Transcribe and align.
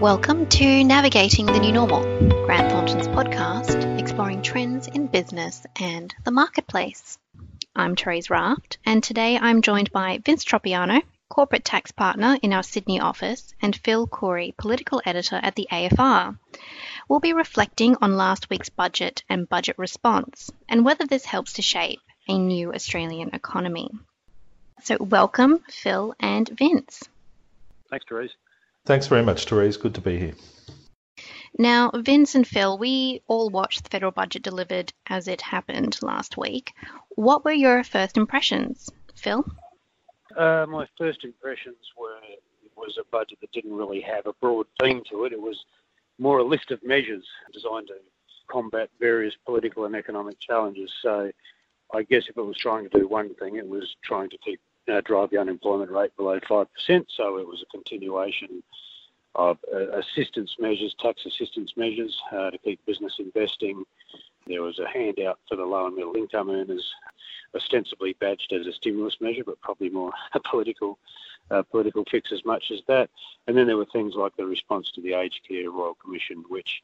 Welcome 0.00 0.46
to 0.50 0.84
Navigating 0.84 1.46
the 1.46 1.58
New 1.58 1.72
Normal, 1.72 2.02
Grant 2.46 2.70
Thornton's 2.70 3.08
podcast 3.08 3.98
exploring 3.98 4.42
trends 4.42 4.86
in 4.86 5.08
business 5.08 5.66
and 5.80 6.14
the 6.24 6.30
marketplace. 6.30 7.18
I'm 7.74 7.96
Therese 7.96 8.30
Raft, 8.30 8.78
and 8.86 9.02
today 9.02 9.36
I'm 9.36 9.60
joined 9.60 9.90
by 9.90 10.20
Vince 10.24 10.44
Tropiano, 10.44 11.02
corporate 11.28 11.64
tax 11.64 11.90
partner 11.90 12.38
in 12.40 12.52
our 12.52 12.62
Sydney 12.62 13.00
office, 13.00 13.52
and 13.60 13.74
Phil 13.74 14.06
Coorey, 14.06 14.54
political 14.56 15.02
editor 15.04 15.40
at 15.42 15.56
the 15.56 15.66
AFR. 15.68 16.38
We'll 17.08 17.18
be 17.18 17.32
reflecting 17.32 17.96
on 18.00 18.16
last 18.16 18.48
week's 18.50 18.68
budget 18.68 19.24
and 19.28 19.48
budget 19.48 19.78
response, 19.78 20.48
and 20.68 20.84
whether 20.84 21.06
this 21.06 21.24
helps 21.24 21.54
to 21.54 21.62
shape 21.62 21.98
a 22.28 22.38
new 22.38 22.72
Australian 22.72 23.30
economy. 23.32 23.90
So, 24.84 24.98
welcome, 25.00 25.64
Phil 25.68 26.14
and 26.20 26.48
Vince. 26.48 27.02
Thanks, 27.90 28.06
Therese. 28.08 28.30
Thanks 28.88 29.06
very 29.06 29.22
much, 29.22 29.44
Therese. 29.44 29.76
Good 29.76 29.94
to 29.96 30.00
be 30.00 30.18
here. 30.18 30.34
Now, 31.58 31.90
Vince 31.94 32.34
and 32.34 32.46
Phil, 32.46 32.78
we 32.78 33.20
all 33.26 33.50
watched 33.50 33.84
the 33.84 33.90
federal 33.90 34.12
budget 34.12 34.40
delivered 34.40 34.94
as 35.08 35.28
it 35.28 35.42
happened 35.42 35.98
last 36.00 36.38
week. 36.38 36.72
What 37.10 37.44
were 37.44 37.52
your 37.52 37.84
first 37.84 38.16
impressions, 38.16 38.88
Phil? 39.14 39.44
Uh, 40.34 40.64
my 40.70 40.86
first 40.96 41.22
impressions 41.22 41.76
were 41.98 42.16
it 42.32 42.40
was 42.78 42.96
a 42.98 43.04
budget 43.12 43.36
that 43.42 43.52
didn't 43.52 43.74
really 43.74 44.00
have 44.00 44.24
a 44.24 44.32
broad 44.40 44.64
theme 44.80 45.02
to 45.10 45.26
it. 45.26 45.34
It 45.34 45.42
was 45.42 45.62
more 46.18 46.38
a 46.38 46.42
list 46.42 46.70
of 46.70 46.82
measures 46.82 47.26
designed 47.52 47.88
to 47.88 47.96
combat 48.50 48.88
various 48.98 49.34
political 49.44 49.84
and 49.84 49.94
economic 49.94 50.40
challenges. 50.40 50.90
So, 51.02 51.30
I 51.92 52.04
guess 52.04 52.22
if 52.26 52.38
it 52.38 52.42
was 52.42 52.56
trying 52.56 52.88
to 52.88 52.98
do 52.98 53.06
one 53.06 53.34
thing, 53.34 53.56
it 53.56 53.68
was 53.68 53.86
trying 54.02 54.30
to 54.30 54.38
keep 54.42 54.60
uh, 54.90 55.00
drive 55.02 55.30
the 55.30 55.38
unemployment 55.38 55.90
rate 55.90 56.16
below 56.16 56.38
5%. 56.40 56.66
So 57.08 57.38
it 57.38 57.46
was 57.46 57.62
a 57.62 57.76
continuation 57.76 58.62
of 59.34 59.58
uh, 59.72 59.98
assistance 59.98 60.56
measures, 60.58 60.94
tax 60.98 61.24
assistance 61.26 61.74
measures 61.76 62.20
uh, 62.32 62.50
to 62.50 62.58
keep 62.58 62.84
business 62.86 63.16
investing. 63.18 63.84
There 64.46 64.62
was 64.62 64.78
a 64.78 64.88
handout 64.88 65.38
for 65.48 65.56
the 65.56 65.64
low 65.64 65.86
and 65.86 65.94
middle 65.94 66.16
income 66.16 66.50
earners, 66.50 66.92
ostensibly 67.54 68.14
badged 68.14 68.52
as 68.52 68.66
a 68.66 68.72
stimulus 68.72 69.16
measure, 69.20 69.44
but 69.44 69.60
probably 69.60 69.90
more 69.90 70.12
a 70.34 70.40
political 70.40 70.98
uh, 71.50 71.62
political 71.62 72.04
fix 72.10 72.30
as 72.30 72.44
much 72.44 72.70
as 72.70 72.80
that. 72.88 73.08
And 73.46 73.56
then 73.56 73.66
there 73.66 73.78
were 73.78 73.86
things 73.86 74.14
like 74.14 74.36
the 74.36 74.44
response 74.44 74.90
to 74.92 75.00
the 75.00 75.14
Aged 75.14 75.40
Care 75.48 75.70
Royal 75.70 75.94
Commission, 75.94 76.44
which 76.48 76.82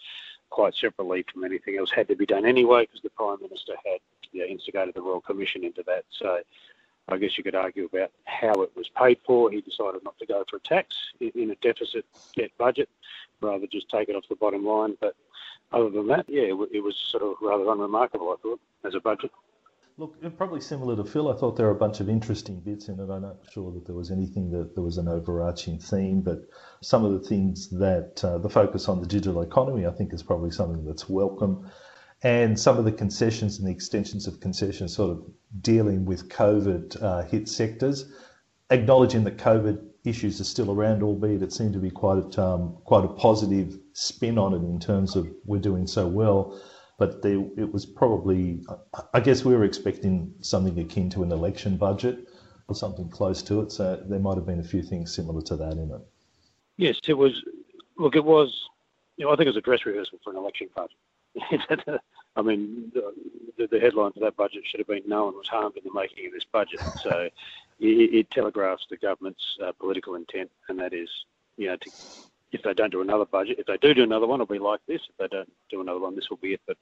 quite 0.48 0.74
separately 0.74 1.24
from 1.30 1.44
anything 1.44 1.76
else 1.76 1.90
had 1.90 2.08
to 2.08 2.16
be 2.16 2.24
done 2.24 2.46
anyway 2.46 2.86
because 2.86 3.02
the 3.02 3.10
Prime 3.10 3.38
Minister 3.42 3.74
had 3.84 4.00
instigated 4.48 4.94
the 4.94 5.02
Royal 5.02 5.20
Commission 5.20 5.64
into 5.64 5.82
that. 5.86 6.04
So 6.10 6.40
I 7.08 7.18
guess 7.18 7.36
you 7.36 7.44
could 7.44 7.54
argue 7.54 7.84
about 7.84 8.12
how 8.24 8.52
it 8.62 8.70
was 8.74 8.88
paid 8.96 9.18
for. 9.26 9.50
He 9.50 9.60
decided 9.60 10.02
not 10.04 10.18
to 10.18 10.26
go 10.26 10.44
for 10.48 10.56
a 10.56 10.60
tax 10.60 10.96
in 11.20 11.50
a 11.50 11.54
deficit 11.56 12.06
debt 12.36 12.50
budget, 12.58 12.88
rather 13.40 13.66
just 13.66 13.90
take 13.90 14.08
it 14.08 14.16
off 14.16 14.24
the 14.28 14.36
bottom 14.36 14.64
line. 14.64 14.96
But 15.00 15.14
other 15.72 15.90
than 15.90 16.06
that, 16.08 16.24
yeah, 16.28 16.44
it 16.44 16.82
was 16.82 16.96
sort 16.96 17.22
of 17.22 17.34
rather 17.42 17.70
unremarkable, 17.70 18.30
I 18.30 18.40
thought, 18.42 18.60
as 18.84 18.94
a 18.94 19.00
budget. 19.00 19.30
Look, 19.96 20.16
probably 20.36 20.60
similar 20.60 20.96
to 20.96 21.04
Phil, 21.04 21.30
I 21.32 21.36
thought 21.36 21.56
there 21.56 21.66
were 21.66 21.72
a 21.72 21.76
bunch 21.76 22.00
of 22.00 22.08
interesting 22.08 22.58
bits 22.58 22.88
in 22.88 22.98
it. 22.98 23.10
I'm 23.10 23.22
not 23.22 23.36
sure 23.52 23.70
that 23.72 23.86
there 23.86 23.94
was 23.94 24.10
anything 24.10 24.50
that 24.50 24.74
there 24.74 24.82
was 24.82 24.98
an 24.98 25.06
overarching 25.06 25.78
theme, 25.78 26.20
but 26.20 26.48
some 26.82 27.04
of 27.04 27.12
the 27.12 27.20
things 27.20 27.68
that 27.70 28.24
uh, 28.24 28.38
the 28.38 28.48
focus 28.48 28.88
on 28.88 29.00
the 29.00 29.06
digital 29.06 29.42
economy, 29.42 29.86
I 29.86 29.92
think, 29.92 30.12
is 30.12 30.22
probably 30.22 30.50
something 30.50 30.84
that's 30.84 31.08
welcome 31.08 31.70
and 32.24 32.58
some 32.58 32.78
of 32.78 32.86
the 32.86 32.92
concessions 32.92 33.58
and 33.58 33.68
the 33.68 33.70
extensions 33.70 34.26
of 34.26 34.40
concessions 34.40 34.96
sort 34.96 35.10
of 35.10 35.22
dealing 35.60 36.06
with 36.06 36.30
COVID 36.30 37.00
uh, 37.02 37.22
hit 37.22 37.48
sectors, 37.48 38.10
acknowledging 38.70 39.24
that 39.24 39.36
COVID 39.36 39.84
issues 40.04 40.40
are 40.40 40.44
still 40.44 40.72
around, 40.72 41.02
albeit 41.02 41.42
it 41.42 41.52
seemed 41.52 41.74
to 41.74 41.78
be 41.78 41.90
quite 41.90 42.36
a, 42.36 42.42
um, 42.42 42.78
quite 42.84 43.04
a 43.04 43.08
positive 43.08 43.78
spin 43.92 44.38
on 44.38 44.54
it 44.54 44.66
in 44.66 44.80
terms 44.80 45.16
of 45.16 45.28
we're 45.44 45.60
doing 45.60 45.86
so 45.86 46.08
well. 46.08 46.58
But 46.98 47.22
there, 47.22 47.44
it 47.58 47.72
was 47.72 47.84
probably, 47.84 48.64
I 49.12 49.20
guess 49.20 49.44
we 49.44 49.54
were 49.54 49.64
expecting 49.64 50.32
something 50.40 50.78
akin 50.78 51.10
to 51.10 51.24
an 51.24 51.32
election 51.32 51.76
budget 51.76 52.28
or 52.68 52.74
something 52.74 53.10
close 53.10 53.42
to 53.42 53.60
it. 53.60 53.72
So 53.72 54.02
there 54.08 54.20
might 54.20 54.36
have 54.36 54.46
been 54.46 54.60
a 54.60 54.64
few 54.64 54.82
things 54.82 55.14
similar 55.14 55.42
to 55.42 55.56
that 55.56 55.72
in 55.72 55.90
it. 55.90 56.00
Yes, 56.78 56.96
it 57.06 57.14
was. 57.14 57.32
Look, 57.98 58.16
it 58.16 58.24
was. 58.24 58.54
You 59.16 59.26
know, 59.26 59.32
I 59.32 59.36
think 59.36 59.46
it 59.46 59.50
was 59.50 59.56
a 59.56 59.60
dress 59.60 59.84
rehearsal 59.84 60.18
for 60.24 60.30
an 60.30 60.36
election 60.36 60.68
budget. 60.74 62.00
I 62.36 62.42
mean, 62.42 62.92
the, 62.92 63.66
the, 63.66 63.78
headline 63.78 64.12
for 64.12 64.20
that 64.20 64.36
budget 64.36 64.64
should 64.66 64.80
have 64.80 64.88
been 64.88 65.02
"No 65.06 65.26
one 65.26 65.34
was 65.34 65.48
harmed 65.48 65.76
in 65.76 65.84
the 65.84 65.92
making 65.94 66.26
of 66.26 66.32
this 66.32 66.44
budget." 66.44 66.80
So 67.02 67.28
it, 67.80 68.14
it 68.14 68.30
telegraphs 68.30 68.86
the 68.88 68.96
government's 68.96 69.56
uh, 69.62 69.72
political 69.72 70.14
intent, 70.14 70.50
and 70.68 70.78
that 70.78 70.92
is, 70.92 71.08
you 71.56 71.68
know, 71.68 71.76
to, 71.76 71.90
if 72.52 72.62
they 72.62 72.74
don't 72.74 72.90
do 72.90 73.02
another 73.02 73.24
budget, 73.24 73.58
if 73.58 73.66
they 73.66 73.76
do 73.76 73.94
do 73.94 74.02
another 74.02 74.26
one, 74.26 74.40
it'll 74.40 74.52
be 74.52 74.58
like 74.58 74.80
this. 74.86 75.00
If 75.08 75.16
they 75.18 75.36
don't 75.36 75.52
do 75.70 75.80
another 75.80 76.00
one, 76.00 76.14
this 76.14 76.30
will 76.30 76.38
be 76.38 76.54
it. 76.54 76.60
But 76.66 76.76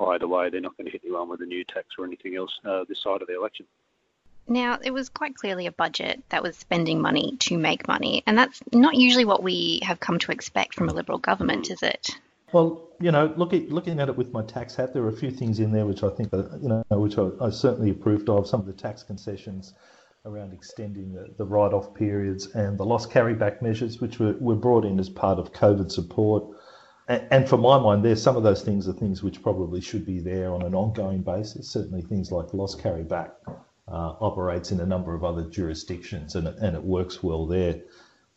either 0.00 0.26
way, 0.26 0.50
they're 0.50 0.60
not 0.60 0.76
going 0.76 0.86
to 0.86 0.90
hit 0.90 1.02
anyone 1.04 1.28
with 1.28 1.42
a 1.42 1.46
new 1.46 1.64
tax 1.64 1.86
or 1.98 2.04
anything 2.04 2.36
else 2.36 2.58
uh, 2.64 2.84
this 2.88 3.02
side 3.02 3.22
of 3.22 3.28
the 3.28 3.36
election. 3.36 3.66
Now, 4.48 4.78
it 4.82 4.90
was 4.90 5.08
quite 5.08 5.36
clearly 5.36 5.66
a 5.66 5.72
budget 5.72 6.22
that 6.30 6.42
was 6.42 6.56
spending 6.56 7.00
money 7.00 7.36
to 7.40 7.56
make 7.56 7.86
money, 7.86 8.24
and 8.26 8.36
that's 8.36 8.60
not 8.72 8.96
usually 8.96 9.24
what 9.24 9.42
we 9.42 9.80
have 9.84 10.00
come 10.00 10.18
to 10.18 10.32
expect 10.32 10.74
from 10.74 10.88
a 10.88 10.92
Liberal 10.92 11.18
government, 11.18 11.70
is 11.70 11.82
it? 11.82 12.18
Well, 12.52 12.88
you 13.00 13.12
know, 13.12 13.32
looking 13.36 13.68
looking 13.70 14.00
at 14.00 14.08
it 14.08 14.16
with 14.16 14.32
my 14.32 14.42
tax 14.42 14.74
hat, 14.74 14.92
there 14.92 15.02
are 15.04 15.08
a 15.08 15.16
few 15.16 15.30
things 15.30 15.60
in 15.60 15.72
there 15.72 15.86
which 15.86 16.02
I 16.02 16.10
think, 16.10 16.32
you 16.32 16.68
know, 16.68 16.84
which 16.90 17.16
I, 17.16 17.30
I 17.40 17.50
certainly 17.50 17.90
approved 17.90 18.28
of. 18.28 18.46
Some 18.46 18.60
of 18.60 18.66
the 18.66 18.72
tax 18.72 19.02
concessions 19.02 19.74
around 20.26 20.52
extending 20.52 21.14
the, 21.14 21.28
the 21.38 21.46
write-off 21.46 21.94
periods 21.94 22.48
and 22.48 22.76
the 22.76 22.84
loss 22.84 23.06
carryback 23.06 23.62
measures, 23.62 24.00
which 24.00 24.18
were, 24.18 24.34
were 24.38 24.54
brought 24.54 24.84
in 24.84 24.98
as 25.00 25.08
part 25.08 25.38
of 25.38 25.52
COVID 25.52 25.90
support. 25.90 26.44
And, 27.08 27.48
for 27.48 27.56
my 27.56 27.76
mind, 27.76 28.04
there's 28.04 28.22
some 28.22 28.36
of 28.36 28.44
those 28.44 28.62
things 28.62 28.86
are 28.86 28.92
things 28.92 29.20
which 29.20 29.42
probably 29.42 29.80
should 29.80 30.06
be 30.06 30.20
there 30.20 30.52
on 30.54 30.62
an 30.62 30.76
ongoing 30.76 31.22
basis. 31.22 31.68
Certainly, 31.68 32.02
things 32.02 32.30
like 32.30 32.54
loss 32.54 32.76
carryback 32.76 33.30
uh, 33.88 34.14
operates 34.20 34.70
in 34.70 34.78
a 34.78 34.86
number 34.86 35.12
of 35.12 35.24
other 35.24 35.42
jurisdictions, 35.50 36.36
and 36.36 36.46
and 36.46 36.76
it 36.76 36.84
works 36.84 37.20
well 37.20 37.46
there. 37.46 37.80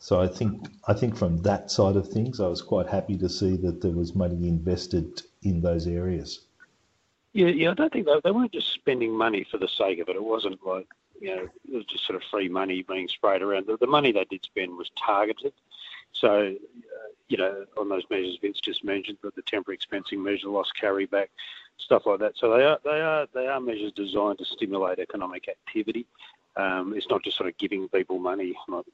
So 0.03 0.19
I 0.19 0.27
think 0.27 0.67
I 0.85 0.93
think 0.93 1.15
from 1.15 1.37
that 1.43 1.71
side 1.71 1.95
of 1.95 2.09
things, 2.09 2.41
I 2.41 2.47
was 2.47 2.61
quite 2.61 2.87
happy 2.87 3.17
to 3.19 3.29
see 3.29 3.55
that 3.63 3.79
there 3.81 3.93
was 3.93 4.13
money 4.13 4.49
invested 4.49 5.21
in 5.43 5.61
those 5.61 5.87
areas. 5.87 6.41
Yeah, 7.31 7.47
yeah, 7.47 7.71
I 7.71 7.73
don't 7.73 7.93
think 7.93 8.07
they, 8.07 8.19
they 8.21 8.31
weren't 8.31 8.51
just 8.51 8.73
spending 8.73 9.15
money 9.15 9.47
for 9.49 9.59
the 9.59 9.69
sake 9.69 9.99
of 9.99 10.09
it. 10.09 10.17
It 10.17 10.23
wasn't 10.23 10.59
like 10.67 10.87
you 11.21 11.33
know 11.33 11.43
it 11.43 11.73
was 11.73 11.85
just 11.85 12.05
sort 12.05 12.17
of 12.17 12.23
free 12.29 12.49
money 12.49 12.81
being 12.81 13.07
sprayed 13.07 13.41
around. 13.41 13.67
The, 13.67 13.77
the 13.77 13.87
money 13.87 14.11
they 14.11 14.25
did 14.25 14.43
spend 14.43 14.75
was 14.75 14.91
targeted. 14.97 15.53
So 16.11 16.53
uh, 16.53 17.09
you 17.29 17.37
know 17.37 17.63
on 17.77 17.87
those 17.87 18.03
measures 18.09 18.37
Vince 18.41 18.59
just 18.59 18.83
mentioned, 18.83 19.19
but 19.21 19.33
the 19.35 19.41
temporary 19.43 19.77
expensing 19.77 20.21
measure, 20.21 20.49
loss 20.49 20.69
carryback, 20.81 21.27
stuff 21.77 22.05
like 22.07 22.19
that. 22.19 22.33
So 22.35 22.53
they 22.57 22.65
are 22.65 22.79
they 22.83 22.99
are 22.99 23.27
they 23.33 23.47
are 23.47 23.61
measures 23.61 23.93
designed 23.93 24.39
to 24.39 24.45
stimulate 24.45 24.99
economic 24.99 25.47
activity. 25.47 26.05
Um, 26.55 26.93
it's 26.95 27.09
not 27.09 27.23
just 27.23 27.37
sort 27.37 27.49
of 27.49 27.57
giving 27.57 27.87
people 27.89 28.19
money 28.19 28.55
like 28.67 28.85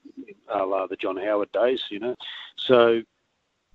a 0.47 0.65
la 0.65 0.87
the 0.87 0.95
John 0.95 1.17
Howard 1.17 1.51
days, 1.51 1.83
you 1.89 1.99
know. 1.99 2.15
So 2.55 3.01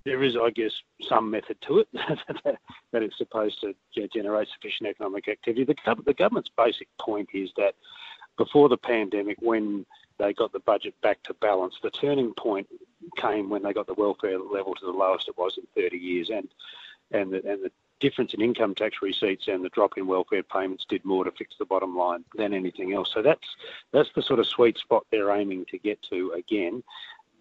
there 0.05 0.23
is, 0.23 0.35
I 0.37 0.51
guess, 0.51 0.71
some 1.07 1.31
method 1.31 1.57
to 1.61 1.79
it 1.79 1.87
that 1.93 3.03
it's 3.03 3.17
supposed 3.17 3.61
to 3.61 4.07
generate 4.07 4.47
sufficient 4.49 4.89
economic 4.89 5.27
activity. 5.27 5.63
The, 5.65 5.95
the 6.05 6.13
government's 6.13 6.51
basic 6.55 6.87
point 6.99 7.29
is 7.33 7.51
that 7.57 7.75
before 8.37 8.69
the 8.69 8.77
pandemic, 8.77 9.37
when 9.41 9.85
they 10.19 10.33
got 10.33 10.51
the 10.51 10.59
budget 10.59 10.93
back 11.01 11.21
to 11.23 11.33
balance, 11.35 11.75
the 11.81 11.89
turning 11.89 12.33
point 12.33 12.67
came 13.17 13.49
when 13.49 13.63
they 13.63 13.73
got 13.73 13.87
the 13.87 13.93
welfare 13.93 14.39
level 14.39 14.73
to 14.75 14.85
the 14.85 14.91
lowest 14.91 15.27
it 15.27 15.37
was 15.37 15.57
in 15.57 15.81
30 15.81 15.97
years, 15.97 16.29
and 16.29 16.47
and 17.11 17.31
the, 17.31 17.37
and 17.47 17.63
the 17.63 17.71
difference 17.99 18.33
in 18.33 18.41
income 18.41 18.75
tax 18.75 18.97
receipts 19.01 19.47
and 19.47 19.63
the 19.63 19.69
drop 19.69 19.97
in 19.97 20.07
welfare 20.07 20.43
payments 20.43 20.85
did 20.87 21.03
more 21.05 21.23
to 21.23 21.31
fix 21.31 21.55
the 21.57 21.65
bottom 21.65 21.95
line 21.95 22.23
than 22.35 22.53
anything 22.53 22.93
else. 22.93 23.11
So 23.13 23.21
that's 23.21 23.47
that's 23.91 24.09
the 24.15 24.21
sort 24.21 24.39
of 24.39 24.47
sweet 24.47 24.77
spot 24.77 25.05
they're 25.11 25.31
aiming 25.31 25.65
to 25.71 25.77
get 25.77 26.01
to 26.09 26.31
again, 26.31 26.83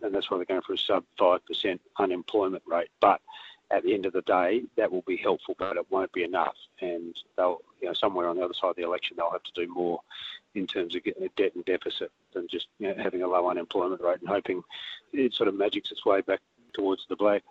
and 0.02 0.14
that's 0.14 0.30
why 0.30 0.36
they're 0.36 0.46
going 0.46 0.62
for 0.62 0.74
a 0.74 0.78
sub 0.78 1.04
five 1.18 1.44
percent 1.46 1.80
unemployment 1.98 2.62
rate. 2.66 2.90
But 3.00 3.20
at 3.70 3.82
the 3.82 3.94
end 3.94 4.06
of 4.06 4.12
the 4.12 4.22
day, 4.22 4.62
that 4.76 4.90
will 4.90 5.04
be 5.06 5.16
helpful, 5.16 5.56
but 5.58 5.76
it 5.76 5.86
won't 5.90 6.12
be 6.12 6.22
enough. 6.22 6.54
And 6.80 7.16
they'll, 7.36 7.60
you 7.80 7.88
know, 7.88 7.94
somewhere 7.94 8.28
on 8.28 8.36
the 8.36 8.44
other 8.44 8.54
side 8.54 8.70
of 8.70 8.76
the 8.76 8.82
election, 8.82 9.16
they'll 9.16 9.30
have 9.30 9.42
to 9.42 9.52
do 9.54 9.72
more 9.72 10.00
in 10.54 10.66
terms 10.66 10.94
of 10.94 11.02
getting 11.02 11.24
a 11.24 11.28
debt 11.36 11.54
and 11.54 11.64
deficit 11.64 12.12
than 12.32 12.46
just 12.48 12.68
you 12.78 12.88
know, 12.88 13.02
having 13.02 13.22
a 13.22 13.26
low 13.26 13.48
unemployment 13.48 14.02
rate 14.02 14.20
and 14.20 14.28
hoping 14.28 14.62
it 15.12 15.34
sort 15.34 15.48
of 15.48 15.54
magics 15.54 15.90
its 15.90 16.04
way 16.04 16.20
back 16.20 16.40
towards 16.74 17.06
the 17.08 17.16
black. 17.16 17.42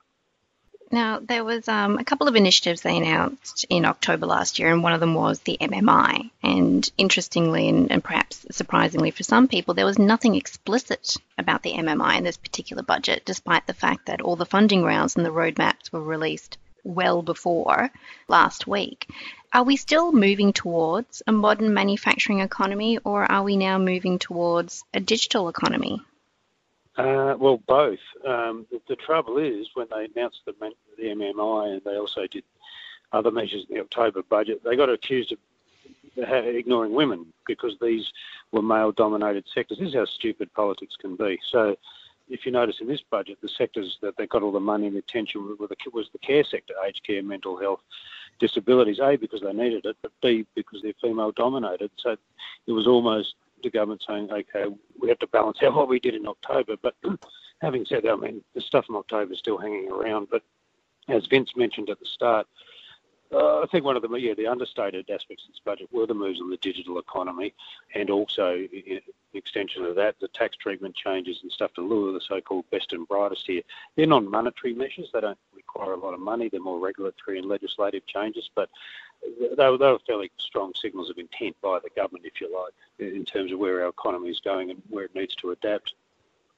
Now, 0.91 1.19
there 1.19 1.43
was 1.43 1.67
um, 1.67 1.97
a 1.97 2.03
couple 2.03 2.27
of 2.27 2.35
initiatives 2.35 2.81
they 2.81 2.97
announced 2.97 3.65
in 3.69 3.85
October 3.85 4.25
last 4.25 4.59
year, 4.59 4.71
and 4.71 4.83
one 4.83 4.93
of 4.93 4.99
them 4.99 5.15
was 5.15 5.39
the 5.39 5.57
MMI. 5.59 6.29
And 6.43 6.87
interestingly, 6.97 7.69
and, 7.69 7.91
and, 7.91 8.03
perhaps 8.03 8.45
surprisingly 8.51 9.11
for 9.11 9.23
some 9.23 9.47
people, 9.47 9.73
there 9.73 9.85
was 9.85 9.97
nothing 9.97 10.35
explicit 10.35 11.17
about 11.37 11.63
the 11.63 11.73
MMI 11.73 12.17
in 12.17 12.23
this 12.23 12.37
particular 12.37 12.83
budget, 12.83 13.23
despite 13.25 13.65
the 13.65 13.73
fact 13.73 14.05
that 14.05 14.21
all 14.21 14.35
the 14.35 14.45
funding 14.45 14.83
rounds 14.83 15.15
and 15.15 15.25
the 15.25 15.31
roadmaps 15.31 15.91
were 15.91 16.03
released 16.03 16.57
well 16.83 17.21
before 17.21 17.89
last 18.27 18.67
week. 18.67 19.07
Are 19.53 19.63
we 19.63 19.77
still 19.77 20.11
moving 20.11 20.51
towards 20.51 21.21
a 21.25 21.31
modern 21.31 21.73
manufacturing 21.73 22.39
economy, 22.39 22.97
or 23.03 23.31
are 23.31 23.43
we 23.43 23.55
now 23.55 23.77
moving 23.77 24.19
towards 24.19 24.83
a 24.93 24.99
digital 24.99 25.47
economy? 25.47 26.01
Uh, 26.97 27.35
well, 27.39 27.57
both. 27.67 27.99
Um, 28.27 28.67
the, 28.71 28.79
the, 28.87 28.95
trouble 28.95 29.37
is, 29.37 29.67
when 29.73 29.87
they 29.89 30.07
announced 30.13 30.41
the, 30.45 30.53
the 30.97 31.03
MMI 31.03 31.73
and 31.73 31.81
they 31.83 31.97
also 31.97 32.27
did 32.27 32.43
other 33.11 33.31
measures 33.31 33.65
in 33.67 33.75
the 33.75 33.81
October 33.81 34.21
budget, 34.23 34.61
they 34.63 34.75
got 34.75 34.89
accused 34.89 35.31
of 35.31 35.39
ignoring 36.15 36.93
women 36.93 37.25
because 37.47 37.75
these 37.81 38.11
were 38.51 38.61
male-dominated 38.61 39.45
sectors. 39.53 39.79
This 39.79 39.89
is 39.89 39.95
how 39.95 40.05
stupid 40.05 40.53
politics 40.53 40.95
can 40.99 41.15
be. 41.15 41.39
So, 41.49 41.75
if 42.29 42.45
you 42.45 42.51
notice 42.51 42.77
in 42.79 42.87
this 42.87 43.01
budget, 43.11 43.39
the 43.41 43.49
sectors 43.49 43.97
that 44.01 44.15
they 44.17 44.27
got 44.27 44.43
all 44.43 44.51
the 44.51 44.59
money 44.59 44.87
and 44.87 44.95
attention 44.95 45.57
was 45.59 46.09
the 46.13 46.19
care 46.19 46.43
sector, 46.43 46.73
aged 46.87 47.03
care, 47.05 47.21
mental 47.21 47.57
health, 47.59 47.81
disabilities. 48.39 48.99
A 48.99 49.17
because 49.17 49.41
they 49.41 49.51
needed 49.51 49.85
it, 49.85 49.97
but 50.01 50.11
B 50.21 50.45
because 50.55 50.81
they're 50.81 50.93
female-dominated. 51.01 51.91
So 51.97 52.15
it 52.65 52.71
was 52.71 52.87
almost 52.87 53.35
the 53.63 53.69
government 53.69 54.03
saying, 54.07 54.29
okay, 54.31 54.65
we 54.99 55.09
have 55.09 55.19
to 55.19 55.27
balance 55.27 55.57
out 55.63 55.75
what 55.75 55.89
we 55.89 55.99
did 55.99 56.15
in 56.15 56.27
October. 56.27 56.75
But 56.81 56.95
having 57.61 57.85
said 57.85 58.03
that, 58.03 58.11
I 58.11 58.15
mean, 58.15 58.43
the 58.53 58.61
stuff 58.61 58.85
from 58.85 58.95
October 58.95 59.33
is 59.33 59.39
still 59.39 59.57
hanging 59.57 59.89
around. 59.89 60.27
But 60.29 60.43
as 61.09 61.25
Vince 61.27 61.51
mentioned 61.55 61.89
at 61.89 61.99
the 61.99 62.05
start, 62.05 62.47
uh, 63.33 63.61
I 63.61 63.65
think 63.71 63.83
one 63.83 63.95
of 63.95 64.03
the 64.03 64.09
yeah 64.15 64.35
the 64.35 64.45
understated 64.45 65.09
aspects 65.09 65.45
of 65.45 65.53
this 65.53 65.61
budget 65.65 65.89
were 65.91 66.05
the 66.05 66.13
moves 66.13 66.39
on 66.39 66.51
the 66.51 66.57
digital 66.57 66.99
economy, 66.99 67.53
and 67.95 68.11
also 68.11 68.55
in 68.55 68.99
extension 69.33 69.83
of 69.85 69.95
that, 69.95 70.15
the 70.21 70.27
tax 70.29 70.55
treatment 70.57 70.95
changes 70.95 71.39
and 71.41 71.51
stuff 71.51 71.73
to 71.73 71.81
lure 71.81 72.13
the 72.13 72.21
so-called 72.27 72.65
best 72.69 72.93
and 72.93 73.07
brightest 73.07 73.47
here. 73.47 73.63
They're 73.95 74.05
non-monetary 74.05 74.75
measures; 74.75 75.09
they 75.11 75.21
don't 75.21 75.37
require 75.73 75.93
a 75.93 75.99
lot 75.99 76.13
of 76.13 76.19
money. 76.19 76.49
They're 76.49 76.61
more 76.61 76.79
regulatory 76.79 77.39
and 77.39 77.47
legislative 77.47 78.05
changes, 78.05 78.49
but 78.55 78.69
they 79.57 79.69
were, 79.69 79.77
they 79.77 79.91
were 79.91 79.99
fairly 80.05 80.31
strong 80.37 80.73
signals 80.75 81.09
of 81.09 81.17
intent 81.17 81.55
by 81.61 81.79
the 81.83 81.89
government, 81.95 82.25
if 82.25 82.41
you 82.41 82.53
like, 82.53 82.73
in 82.99 83.25
terms 83.25 83.51
of 83.51 83.59
where 83.59 83.83
our 83.83 83.89
economy 83.89 84.29
is 84.29 84.39
going 84.39 84.69
and 84.69 84.81
where 84.89 85.05
it 85.05 85.15
needs 85.15 85.35
to 85.35 85.51
adapt. 85.51 85.93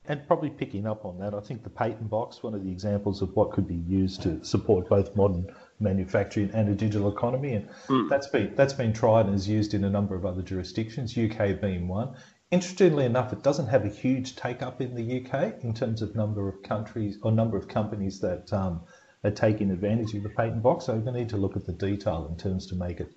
And 0.08 0.26
probably 0.28 0.52
picking 0.52 0.86
up 0.86 1.04
on 1.04 1.18
that, 1.20 1.34
I 1.34 1.40
think 1.40 1.64
the 1.64 1.70
patent 1.70 2.10
box, 2.12 2.44
one 2.44 2.54
of 2.54 2.64
the 2.64 2.72
examples 2.72 3.24
of 3.24 3.36
what 3.36 3.52
could 3.52 3.68
be 3.68 3.76
used 3.88 4.22
to 4.22 4.44
support 4.44 4.88
both 4.88 5.16
modern 5.16 5.48
manufacturing 5.80 6.52
and 6.54 6.70
a 6.70 6.76
digital 6.76 7.12
economy, 7.12 7.54
and 7.54 7.68
mm. 7.88 8.08
that's 8.08 8.28
been 8.28 8.54
that's 8.56 8.74
been 8.74 8.94
tried 8.94 9.26
and 9.26 9.34
is 9.34 9.48
used 9.48 9.74
in 9.74 9.84
a 9.84 9.90
number 9.90 10.14
of 10.14 10.24
other 10.24 10.44
jurisdictions, 10.44 11.18
UK 11.18 11.60
being 11.60 11.88
one. 11.88 12.16
Interestingly 12.52 13.06
enough, 13.06 13.34
it 13.34 13.42
doesn't 13.42 13.68
have 13.68 13.84
a 13.84 13.90
huge 13.90 14.36
take 14.36 14.62
up 14.62 14.80
in 14.80 14.94
the 14.94 15.26
UK 15.26 15.64
in 15.64 15.74
terms 15.74 16.04
of 16.04 16.16
number 16.16 16.48
of 16.48 16.62
countries 16.62 17.18
or 17.24 17.32
number 17.32 17.58
of 17.58 17.68
companies 17.68 18.20
that 18.20 18.54
um, 18.54 18.82
are 19.26 19.32
taking 19.32 19.72
advantage 19.72 20.14
of 20.14 20.24
the 20.24 20.30
patent 20.30 20.62
box. 20.62 20.86
So 20.86 20.96
we 20.96 21.12
need 21.12 21.30
to 21.30 21.38
look 21.38 21.56
at 21.56 21.66
the 21.66 21.74
detail 21.74 22.28
in 22.30 22.38
terms 22.38 22.68
to 22.68 22.76
make 22.76 23.00
it 23.00 23.12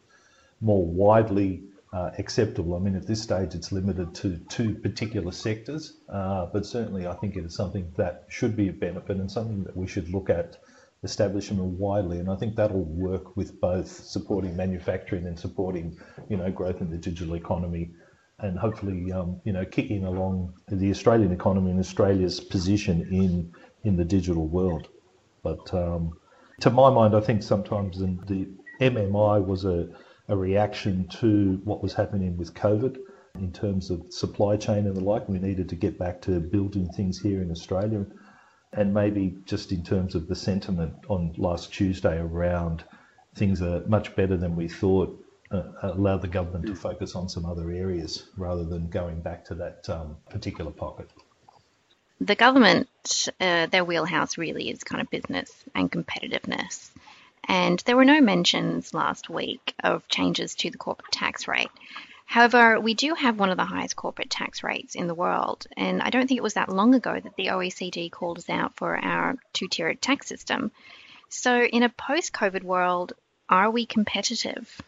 more 0.60 0.84
widely 0.84 1.62
uh, 1.92 2.10
acceptable. 2.18 2.74
I 2.74 2.80
mean, 2.80 2.96
at 2.96 3.06
this 3.06 3.22
stage, 3.22 3.54
it's 3.54 3.72
limited 3.72 4.14
to 4.16 4.38
two 4.48 4.74
particular 4.74 5.32
sectors, 5.32 5.98
uh, 6.08 6.46
but 6.52 6.66
certainly 6.66 7.06
I 7.06 7.14
think 7.14 7.36
it 7.36 7.44
is 7.44 7.54
something 7.54 7.92
that 7.96 8.24
should 8.28 8.56
be 8.56 8.68
a 8.68 8.72
benefit 8.72 9.16
and 9.16 9.30
something 9.30 9.64
that 9.64 9.76
we 9.76 9.86
should 9.86 10.08
look 10.10 10.28
at 10.30 10.58
establishing 11.02 11.58
more 11.58 11.68
widely. 11.68 12.18
And 12.18 12.28
I 12.30 12.36
think 12.36 12.56
that'll 12.56 12.84
work 12.84 13.36
with 13.36 13.60
both 13.60 13.88
supporting 13.88 14.56
manufacturing 14.56 15.26
and 15.26 15.38
supporting, 15.38 15.96
you 16.28 16.36
know, 16.36 16.50
growth 16.50 16.80
in 16.80 16.90
the 16.90 16.98
digital 16.98 17.34
economy, 17.34 17.92
and 18.40 18.58
hopefully, 18.58 19.10
um, 19.12 19.40
you 19.44 19.52
know, 19.52 19.64
kicking 19.64 20.04
along 20.04 20.54
the 20.68 20.90
Australian 20.90 21.32
economy 21.32 21.70
and 21.70 21.80
Australia's 21.80 22.40
position 22.40 22.96
in 23.10 23.52
in 23.84 23.96
the 23.96 24.04
digital 24.04 24.46
world. 24.46 24.88
But 25.42 25.72
um, 25.74 26.18
to 26.60 26.70
my 26.70 26.90
mind, 26.90 27.14
I 27.14 27.20
think 27.20 27.42
sometimes 27.42 27.98
the 27.98 28.48
MMI 28.80 29.44
was 29.44 29.64
a 29.64 29.88
a 30.28 30.36
reaction 30.36 31.08
to 31.08 31.60
what 31.64 31.82
was 31.82 31.94
happening 31.94 32.36
with 32.36 32.54
COVID 32.54 32.98
in 33.34 33.52
terms 33.52 33.90
of 33.90 34.12
supply 34.12 34.56
chain 34.56 34.86
and 34.86 34.96
the 34.96 35.00
like. 35.00 35.28
We 35.28 35.38
needed 35.38 35.68
to 35.70 35.74
get 35.74 35.98
back 35.98 36.20
to 36.22 36.38
building 36.40 36.88
things 36.92 37.18
here 37.18 37.40
in 37.40 37.50
Australia. 37.50 38.04
And 38.74 38.92
maybe 38.92 39.38
just 39.44 39.72
in 39.72 39.82
terms 39.82 40.14
of 40.14 40.28
the 40.28 40.34
sentiment 40.34 40.94
on 41.08 41.34
last 41.38 41.72
Tuesday 41.72 42.18
around 42.18 42.84
things 43.34 43.62
are 43.62 43.82
much 43.86 44.14
better 44.16 44.36
than 44.36 44.54
we 44.54 44.68
thought, 44.68 45.24
uh, 45.50 45.62
allowed 45.82 46.20
the 46.20 46.28
government 46.28 46.66
to 46.66 46.74
focus 46.74 47.14
on 47.14 47.28
some 47.28 47.46
other 47.46 47.70
areas 47.70 48.28
rather 48.36 48.64
than 48.64 48.90
going 48.90 49.22
back 49.22 49.44
to 49.46 49.54
that 49.54 49.88
um, 49.88 50.16
particular 50.28 50.70
pocket. 50.70 51.10
The 52.20 52.34
government, 52.34 52.88
uh, 53.40 53.66
their 53.66 53.84
wheelhouse 53.84 54.38
really 54.38 54.70
is 54.70 54.82
kind 54.82 55.00
of 55.00 55.10
business 55.10 55.52
and 55.74 55.90
competitiveness. 55.90 56.90
And 57.44 57.78
there 57.80 57.96
were 57.96 58.04
no 58.04 58.20
mentions 58.20 58.92
last 58.92 59.30
week 59.30 59.74
of 59.82 60.06
changes 60.08 60.54
to 60.56 60.70
the 60.70 60.78
corporate 60.78 61.12
tax 61.12 61.46
rate. 61.46 61.70
However, 62.26 62.78
we 62.78 62.92
do 62.92 63.14
have 63.14 63.38
one 63.38 63.48
of 63.48 63.56
the 63.56 63.64
highest 63.64 63.96
corporate 63.96 64.28
tax 64.28 64.62
rates 64.62 64.94
in 64.94 65.06
the 65.06 65.14
world, 65.14 65.66
and 65.78 66.02
I 66.02 66.10
don't 66.10 66.28
think 66.28 66.36
it 66.36 66.42
was 66.42 66.54
that 66.54 66.68
long 66.68 66.94
ago 66.94 67.18
that 67.18 67.36
the 67.36 67.46
OECD 67.46 68.10
called 68.10 68.36
us 68.36 68.50
out 68.50 68.76
for 68.76 68.96
our 68.96 69.36
two 69.54 69.66
tiered 69.66 70.02
tax 70.02 70.26
system. 70.26 70.70
So, 71.30 71.62
in 71.62 71.82
a 71.82 71.88
post 71.88 72.34
COVID 72.34 72.64
world, 72.64 73.14
are 73.48 73.70
we 73.70 73.86
competitive? 73.86 74.82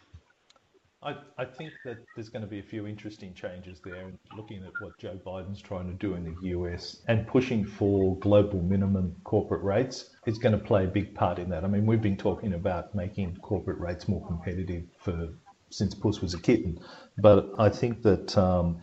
I, 1.02 1.14
I 1.38 1.44
think 1.46 1.72
that 1.86 1.96
there's 2.14 2.28
going 2.28 2.42
to 2.42 2.48
be 2.48 2.58
a 2.58 2.62
few 2.62 2.86
interesting 2.86 3.32
changes 3.32 3.80
there. 3.82 4.12
Looking 4.36 4.64
at 4.64 4.72
what 4.82 4.98
Joe 4.98 5.18
Biden's 5.24 5.62
trying 5.62 5.86
to 5.86 5.94
do 5.94 6.14
in 6.14 6.24
the 6.24 6.48
US 6.48 7.00
and 7.08 7.26
pushing 7.26 7.64
for 7.64 8.18
global 8.18 8.60
minimum 8.60 9.16
corporate 9.24 9.62
rates 9.62 10.10
is 10.26 10.36
going 10.36 10.52
to 10.52 10.62
play 10.62 10.84
a 10.84 10.88
big 10.88 11.14
part 11.14 11.38
in 11.38 11.48
that. 11.50 11.64
I 11.64 11.68
mean, 11.68 11.86
we've 11.86 12.02
been 12.02 12.18
talking 12.18 12.52
about 12.52 12.94
making 12.94 13.36
corporate 13.36 13.78
rates 13.78 14.08
more 14.08 14.26
competitive 14.26 14.84
for 14.98 15.30
since 15.70 15.94
Puss 15.94 16.20
was 16.20 16.34
a 16.34 16.40
kitten, 16.40 16.78
but 17.18 17.50
I 17.58 17.68
think 17.68 18.02
that. 18.02 18.36
Um, 18.36 18.82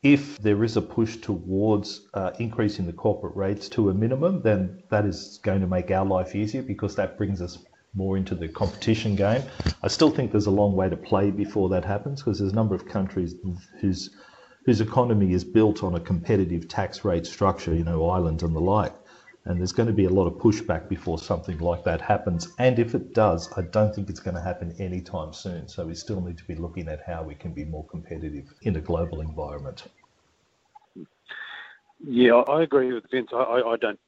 if 0.00 0.38
there 0.38 0.62
is 0.62 0.76
a 0.76 0.80
push 0.80 1.16
towards 1.16 2.06
uh, 2.14 2.30
increasing 2.38 2.86
the 2.86 2.92
corporate 2.92 3.34
rates 3.34 3.68
to 3.68 3.90
a 3.90 3.94
minimum, 3.94 4.42
then 4.42 4.80
that 4.90 5.04
is 5.04 5.40
going 5.42 5.60
to 5.60 5.66
make 5.66 5.90
our 5.90 6.06
life 6.06 6.36
easier 6.36 6.62
because 6.62 6.94
that 6.94 7.18
brings 7.18 7.42
us 7.42 7.58
more 7.94 8.16
into 8.16 8.34
the 8.34 8.48
competition 8.48 9.16
game. 9.16 9.42
I 9.82 9.88
still 9.88 10.10
think 10.10 10.30
there's 10.30 10.46
a 10.46 10.50
long 10.50 10.74
way 10.74 10.88
to 10.88 10.96
play 10.96 11.30
before 11.30 11.68
that 11.70 11.84
happens 11.84 12.22
because 12.22 12.38
there's 12.38 12.52
a 12.52 12.56
number 12.56 12.74
of 12.74 12.86
countries 12.86 13.34
whose 13.80 14.10
whose 14.64 14.82
economy 14.82 15.32
is 15.32 15.44
built 15.44 15.82
on 15.82 15.94
a 15.94 16.00
competitive 16.00 16.68
tax 16.68 17.02
rate 17.02 17.26
structure, 17.26 17.74
you 17.74 17.84
know, 17.84 18.10
Ireland 18.10 18.42
and 18.42 18.54
the 18.54 18.60
like. 18.60 18.92
And 19.46 19.58
there's 19.58 19.72
going 19.72 19.86
to 19.86 19.94
be 19.94 20.04
a 20.04 20.10
lot 20.10 20.26
of 20.26 20.34
pushback 20.34 20.90
before 20.90 21.18
something 21.18 21.56
like 21.58 21.84
that 21.84 22.02
happens. 22.02 22.48
And 22.58 22.78
if 22.78 22.94
it 22.94 23.14
does, 23.14 23.50
I 23.56 23.62
don't 23.62 23.94
think 23.94 24.10
it's 24.10 24.20
going 24.20 24.34
to 24.34 24.42
happen 24.42 24.76
anytime 24.78 25.32
soon. 25.32 25.68
So 25.68 25.86
we 25.86 25.94
still 25.94 26.20
need 26.20 26.36
to 26.36 26.44
be 26.44 26.54
looking 26.54 26.86
at 26.88 27.00
how 27.06 27.22
we 27.22 27.34
can 27.34 27.54
be 27.54 27.64
more 27.64 27.86
competitive 27.86 28.52
in 28.60 28.76
a 28.76 28.80
global 28.80 29.22
environment. 29.22 29.84
Yeah, 32.06 32.34
I 32.34 32.62
agree 32.62 32.92
with 32.92 33.04
Vince. 33.10 33.30
I, 33.32 33.62
I 33.66 33.76
don't 33.80 33.98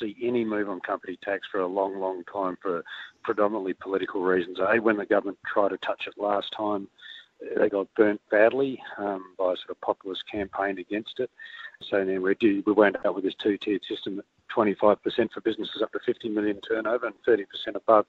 see 0.00 0.16
any 0.22 0.44
move 0.44 0.68
on 0.68 0.80
company 0.80 1.18
tax 1.22 1.46
for 1.50 1.60
a 1.60 1.66
long, 1.66 1.98
long 1.98 2.22
time 2.32 2.56
for 2.60 2.82
predominantly 3.24 3.74
political 3.74 4.22
reasons. 4.22 4.58
A, 4.58 4.80
when 4.80 4.96
the 4.96 5.06
government 5.06 5.38
tried 5.52 5.70
to 5.70 5.78
touch 5.78 6.04
it 6.06 6.14
last 6.20 6.48
time, 6.56 6.88
they 7.56 7.68
got 7.68 7.86
burnt 7.96 8.20
badly 8.30 8.80
um, 8.98 9.34
by 9.38 9.52
a 9.52 9.56
sort 9.56 9.70
of 9.70 9.80
populist 9.80 10.22
campaign 10.30 10.78
against 10.78 11.14
it. 11.18 11.30
So 11.88 12.04
then 12.04 12.22
we, 12.22 12.34
do, 12.34 12.62
we 12.66 12.72
went 12.72 12.96
out 13.04 13.14
with 13.14 13.24
this 13.24 13.34
two-tiered 13.42 13.82
system, 13.88 14.20
25% 14.56 14.96
for 15.32 15.40
businesses 15.44 15.82
up 15.82 15.92
to 15.92 16.00
50 16.04 16.28
million 16.30 16.60
turnover 16.68 17.06
and 17.06 17.14
30% 17.26 17.44
above. 17.76 18.06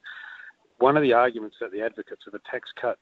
One 0.80 0.98
of 0.98 1.04
the 1.04 1.14
arguments 1.14 1.58
that 1.62 1.72
the 1.72 1.82
advocates 1.82 2.24
of 2.26 2.34
the 2.34 2.40
tax 2.50 2.70
cut 2.80 2.98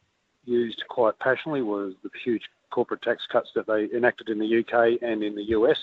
used 0.48 0.84
quite 0.89 1.20
passionately 1.20 1.62
was 1.62 1.94
the 2.04 2.10
huge 2.24 2.44
corporate 2.72 3.01
tax 3.01 3.24
cuts 3.32 3.50
that 3.56 3.68
they 3.68 3.88
enacted 3.96 4.30
in 4.30 4.39
the 4.39 4.60
UK 4.60 5.01
and 5.01 5.24
in 5.24 5.36
the 5.36 5.50
US 5.50 5.77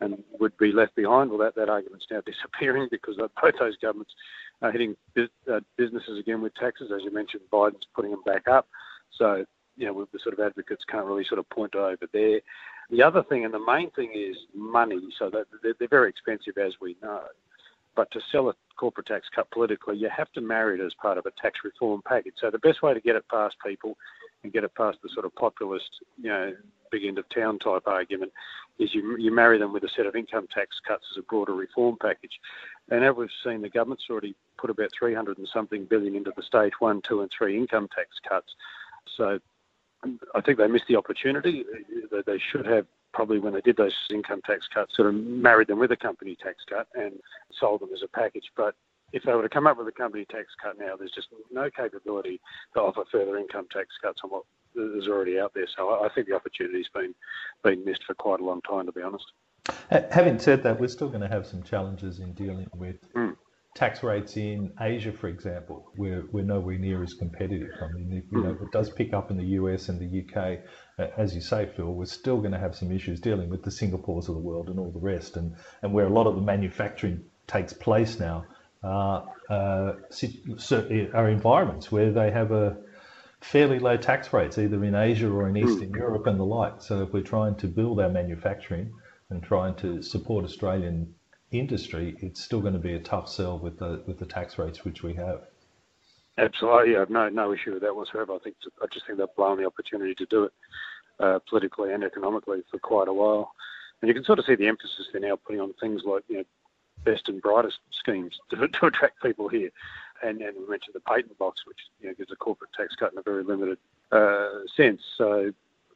and 0.00 0.22
would 0.38 0.56
be 0.58 0.72
left 0.72 0.94
behind. 0.94 1.30
Well, 1.30 1.38
that, 1.38 1.54
that 1.56 1.68
argument's 1.68 2.06
now 2.10 2.20
disappearing 2.26 2.88
because 2.90 3.16
both 3.16 3.54
those 3.58 3.76
governments 3.76 4.12
are 4.62 4.72
hitting 4.72 4.96
uh, 5.18 5.60
businesses 5.76 6.18
again 6.18 6.40
with 6.40 6.54
taxes. 6.54 6.90
As 6.94 7.02
you 7.02 7.12
mentioned, 7.12 7.42
Biden's 7.52 7.86
putting 7.94 8.10
them 8.10 8.22
back 8.24 8.48
up. 8.48 8.68
So, 9.16 9.44
you 9.76 9.86
know, 9.86 10.06
the 10.12 10.18
sort 10.22 10.38
of 10.38 10.44
advocates 10.44 10.84
can't 10.90 11.06
really 11.06 11.24
sort 11.24 11.38
of 11.38 11.48
point 11.50 11.74
over 11.74 12.06
there. 12.12 12.40
The 12.90 13.02
other 13.02 13.22
thing, 13.22 13.44
and 13.44 13.54
the 13.54 13.64
main 13.64 13.90
thing, 13.92 14.12
is 14.14 14.36
money. 14.54 15.00
So 15.18 15.30
they're, 15.30 15.74
they're 15.78 15.88
very 15.88 16.10
expensive, 16.10 16.58
as 16.58 16.74
we 16.80 16.96
know. 17.02 17.22
But 18.00 18.10
to 18.12 18.20
sell 18.32 18.48
a 18.48 18.54
corporate 18.78 19.08
tax 19.08 19.26
cut 19.34 19.50
politically, 19.50 19.98
you 19.98 20.08
have 20.08 20.32
to 20.32 20.40
marry 20.40 20.80
it 20.80 20.82
as 20.82 20.94
part 21.02 21.18
of 21.18 21.26
a 21.26 21.32
tax 21.32 21.58
reform 21.62 22.00
package. 22.08 22.32
So 22.40 22.50
the 22.50 22.58
best 22.58 22.82
way 22.82 22.94
to 22.94 23.00
get 23.00 23.14
it 23.14 23.28
past 23.30 23.56
people 23.62 23.94
and 24.42 24.50
get 24.50 24.64
it 24.64 24.74
past 24.74 24.96
the 25.02 25.10
sort 25.12 25.26
of 25.26 25.34
populist, 25.34 25.84
you 26.16 26.30
know, 26.30 26.54
big 26.90 27.04
end 27.04 27.18
of 27.18 27.26
town 27.28 27.58
type 27.58 27.82
argument 27.84 28.32
is 28.78 28.88
you, 28.94 29.18
you 29.18 29.30
marry 29.30 29.58
them 29.58 29.74
with 29.74 29.84
a 29.84 29.88
set 29.94 30.06
of 30.06 30.16
income 30.16 30.46
tax 30.54 30.68
cuts 30.88 31.04
as 31.12 31.18
a 31.18 31.22
broader 31.24 31.54
reform 31.54 31.98
package. 32.00 32.32
And 32.88 33.04
as 33.04 33.14
we've 33.14 33.28
seen, 33.44 33.60
the 33.60 33.68
government's 33.68 34.04
already 34.08 34.34
put 34.56 34.70
about 34.70 34.88
300 34.98 35.36
and 35.36 35.46
something 35.52 35.84
billion 35.84 36.16
into 36.16 36.32
the 36.34 36.42
stage 36.42 36.72
one, 36.78 37.02
two, 37.06 37.20
and 37.20 37.30
three 37.36 37.58
income 37.58 37.86
tax 37.94 38.08
cuts. 38.26 38.48
So 39.18 39.38
I 40.34 40.40
think 40.40 40.56
they 40.56 40.68
missed 40.68 40.88
the 40.88 40.96
opportunity. 40.96 41.64
They 42.10 42.40
should 42.50 42.64
have 42.64 42.86
probably 43.12 43.38
when 43.38 43.52
they 43.52 43.60
did 43.60 43.76
those 43.76 43.94
income 44.10 44.40
tax 44.44 44.66
cuts, 44.72 44.96
sort 44.96 45.08
of 45.08 45.14
married 45.14 45.68
them 45.68 45.78
with 45.78 45.92
a 45.92 45.96
company 45.96 46.36
tax 46.36 46.64
cut 46.68 46.88
and 46.94 47.20
sold 47.58 47.80
them 47.80 47.90
as 47.94 48.02
a 48.02 48.08
package. 48.08 48.50
But 48.56 48.74
if 49.12 49.24
they 49.24 49.32
were 49.32 49.42
to 49.42 49.48
come 49.48 49.66
up 49.66 49.78
with 49.78 49.88
a 49.88 49.92
company 49.92 50.24
tax 50.24 50.48
cut 50.62 50.78
now, 50.78 50.96
there's 50.96 51.12
just 51.12 51.28
no 51.50 51.70
capability 51.70 52.40
to 52.74 52.80
offer 52.80 53.02
further 53.10 53.36
income 53.36 53.66
tax 53.72 53.88
cuts 54.00 54.20
on 54.24 54.30
what 54.30 54.44
is 54.76 55.08
already 55.08 55.38
out 55.38 55.52
there. 55.54 55.66
So 55.76 56.04
I 56.04 56.08
think 56.14 56.28
the 56.28 56.34
opportunity's 56.34 56.88
been 56.94 57.14
been 57.64 57.84
missed 57.84 58.04
for 58.06 58.14
quite 58.14 58.40
a 58.40 58.44
long 58.44 58.60
time, 58.62 58.86
to 58.86 58.92
be 58.92 59.02
honest. 59.02 59.24
Having 59.90 60.38
said 60.38 60.62
that, 60.62 60.80
we're 60.80 60.88
still 60.88 61.08
going 61.08 61.20
to 61.20 61.28
have 61.28 61.46
some 61.46 61.62
challenges 61.62 62.20
in 62.20 62.32
dealing 62.32 62.68
with 62.74 63.12
mm. 63.12 63.36
Tax 63.74 64.02
rates 64.02 64.36
in 64.36 64.72
Asia, 64.80 65.12
for 65.12 65.28
example. 65.28 65.90
We're, 65.96 66.24
we're 66.32 66.44
nowhere 66.44 66.78
near 66.78 67.02
as 67.02 67.14
competitive. 67.14 67.70
I 67.80 67.92
mean, 67.92 68.12
if, 68.12 68.24
you 68.32 68.42
know, 68.42 68.50
if 68.50 68.60
it 68.60 68.72
does 68.72 68.90
pick 68.90 69.12
up 69.12 69.30
in 69.30 69.36
the 69.36 69.44
US 69.44 69.88
and 69.88 70.00
the 70.00 70.24
UK, 70.24 70.60
as 71.16 71.34
you 71.34 71.40
say, 71.40 71.70
Phil, 71.76 71.92
we're 71.92 72.06
still 72.06 72.38
going 72.38 72.52
to 72.52 72.58
have 72.58 72.74
some 72.74 72.90
issues 72.90 73.20
dealing 73.20 73.48
with 73.48 73.62
the 73.62 73.70
Singapores 73.70 74.28
of 74.28 74.34
the 74.34 74.40
world 74.40 74.68
and 74.68 74.78
all 74.78 74.90
the 74.90 74.98
rest, 74.98 75.36
and, 75.36 75.54
and 75.82 75.92
where 75.92 76.06
a 76.06 76.10
lot 76.10 76.26
of 76.26 76.34
the 76.34 76.42
manufacturing 76.42 77.24
takes 77.46 77.72
place 77.72 78.18
now. 78.18 78.44
Uh, 78.82 79.26
uh, 79.50 79.92
are 81.12 81.28
environments 81.28 81.92
where 81.92 82.10
they 82.12 82.30
have 82.30 82.50
a 82.50 82.76
fairly 83.40 83.78
low 83.78 83.96
tax 83.96 84.32
rates, 84.32 84.58
either 84.58 84.82
in 84.84 84.94
Asia 84.94 85.28
or 85.28 85.48
in 85.48 85.56
Eastern 85.56 85.92
mm. 85.92 85.96
Europe 85.96 86.26
and 86.26 86.38
the 86.38 86.44
like. 86.44 86.80
So 86.80 87.02
if 87.02 87.12
we're 87.12 87.22
trying 87.22 87.56
to 87.56 87.68
build 87.68 88.00
our 88.00 88.08
manufacturing 88.08 88.92
and 89.28 89.42
trying 89.42 89.74
to 89.76 90.02
support 90.02 90.44
Australian 90.44 91.14
industry, 91.52 92.16
it's 92.20 92.42
still 92.42 92.60
going 92.60 92.74
to 92.74 92.78
be 92.78 92.94
a 92.94 93.00
tough 93.00 93.28
sell 93.28 93.58
with 93.58 93.78
the 93.78 94.02
with 94.06 94.18
the 94.18 94.26
tax 94.26 94.58
rates 94.58 94.84
which 94.84 95.02
we 95.02 95.14
have. 95.14 95.42
Absolutely, 96.38 96.94
have 96.94 97.10
no 97.10 97.28
no 97.28 97.52
issue 97.52 97.72
with 97.72 97.82
that 97.82 97.94
whatsoever. 97.94 98.34
I 98.34 98.38
think 98.38 98.56
I 98.82 98.86
just 98.92 99.06
think 99.06 99.18
they've 99.18 99.36
blown 99.36 99.58
the 99.58 99.66
opportunity 99.66 100.14
to 100.14 100.26
do 100.26 100.44
it 100.44 100.52
uh, 101.18 101.38
politically 101.48 101.92
and 101.92 102.04
economically 102.04 102.62
for 102.70 102.78
quite 102.78 103.08
a 103.08 103.12
while, 103.12 103.52
and 104.00 104.08
you 104.08 104.14
can 104.14 104.24
sort 104.24 104.38
of 104.38 104.44
see 104.44 104.54
the 104.54 104.68
emphasis 104.68 105.06
they're 105.12 105.20
now 105.20 105.36
putting 105.36 105.60
on 105.60 105.72
things 105.80 106.02
like 106.04 106.24
you 106.28 106.38
know 106.38 106.44
best 107.04 107.28
and 107.28 107.40
brightest 107.40 107.78
schemes 107.92 108.38
to, 108.50 108.68
to 108.80 108.86
attract 108.86 109.22
people 109.22 109.48
here. 109.48 109.70
And, 110.22 110.40
and 110.42 110.54
we 110.56 110.68
mentioned 110.68 110.94
the 110.94 111.00
patent 111.00 111.36
box, 111.38 111.62
which 111.66 111.78
you 112.00 112.08
know, 112.08 112.14
gives 112.14 112.30
a 112.30 112.36
corporate 112.36 112.70
tax 112.76 112.94
cut 112.98 113.12
in 113.12 113.18
a 113.18 113.22
very 113.22 113.42
limited 113.42 113.78
uh, 114.12 114.66
sense. 114.76 115.00
So 115.16 115.50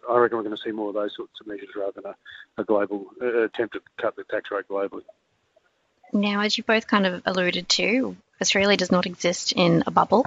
I 0.08 0.16
reckon 0.16 0.38
we're 0.38 0.44
going 0.44 0.56
to 0.56 0.62
see 0.64 0.72
more 0.72 0.88
of 0.88 0.94
those 0.94 1.14
sorts 1.14 1.34
of 1.40 1.46
measures 1.46 1.68
rather 1.76 1.92
than 1.96 2.06
a, 2.06 2.62
a 2.62 2.64
global 2.64 3.06
uh, 3.20 3.42
attempt 3.42 3.74
to 3.74 3.80
cut 4.00 4.16
the 4.16 4.24
tax 4.24 4.50
rate 4.50 4.68
globally. 4.68 5.02
Now, 6.12 6.40
as 6.40 6.56
you 6.56 6.64
both 6.64 6.86
kind 6.86 7.06
of 7.06 7.22
alluded 7.26 7.68
to, 7.70 8.16
Australia 8.40 8.76
does 8.76 8.92
not 8.92 9.06
exist 9.06 9.52
in 9.52 9.84
a 9.86 9.90
bubble. 9.90 10.26